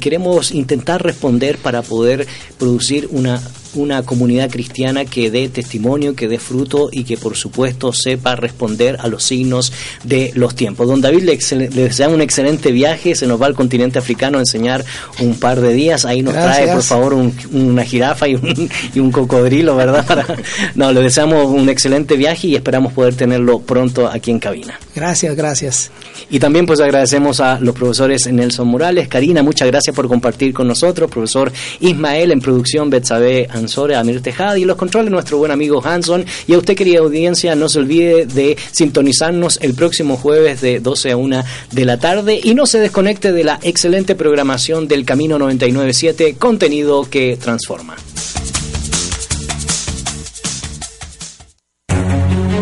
[0.00, 2.26] queremos intentar responder para poder
[2.58, 3.40] producir una
[3.74, 8.96] una comunidad cristiana que dé testimonio, que dé fruto y que por supuesto sepa responder
[9.00, 9.72] a los signos
[10.04, 10.86] de los tiempos.
[10.86, 14.84] Don David le, desea un excelente viaje, se nos va al continente africano a enseñar
[15.20, 17.14] un par de días, ahí nos trae por favor
[17.52, 20.36] una jirafa y un, y un, cocodrilo, ¿verdad?
[20.74, 24.78] no, le deseamos un excelente viaje y esperamos poder tenerlo pronto aquí en cabina.
[24.94, 25.90] Gracias, gracias.
[26.30, 30.66] Y también pues agradecemos a los profesores Nelson Morales, Karina, muchas gracias por compartir con
[30.66, 35.82] nosotros, profesor Ismael en producción, Betsabe Ansore, Amir Tejada y los controles nuestro buen amigo
[35.84, 36.24] Hanson.
[36.46, 41.12] Y a usted, querida audiencia, no se olvide de sintonizarnos el próximo jueves de 12
[41.12, 45.38] a 1 de la tarde y no se desconecte de la excelente programación del Camino
[45.38, 47.96] 997, contenido que transforma.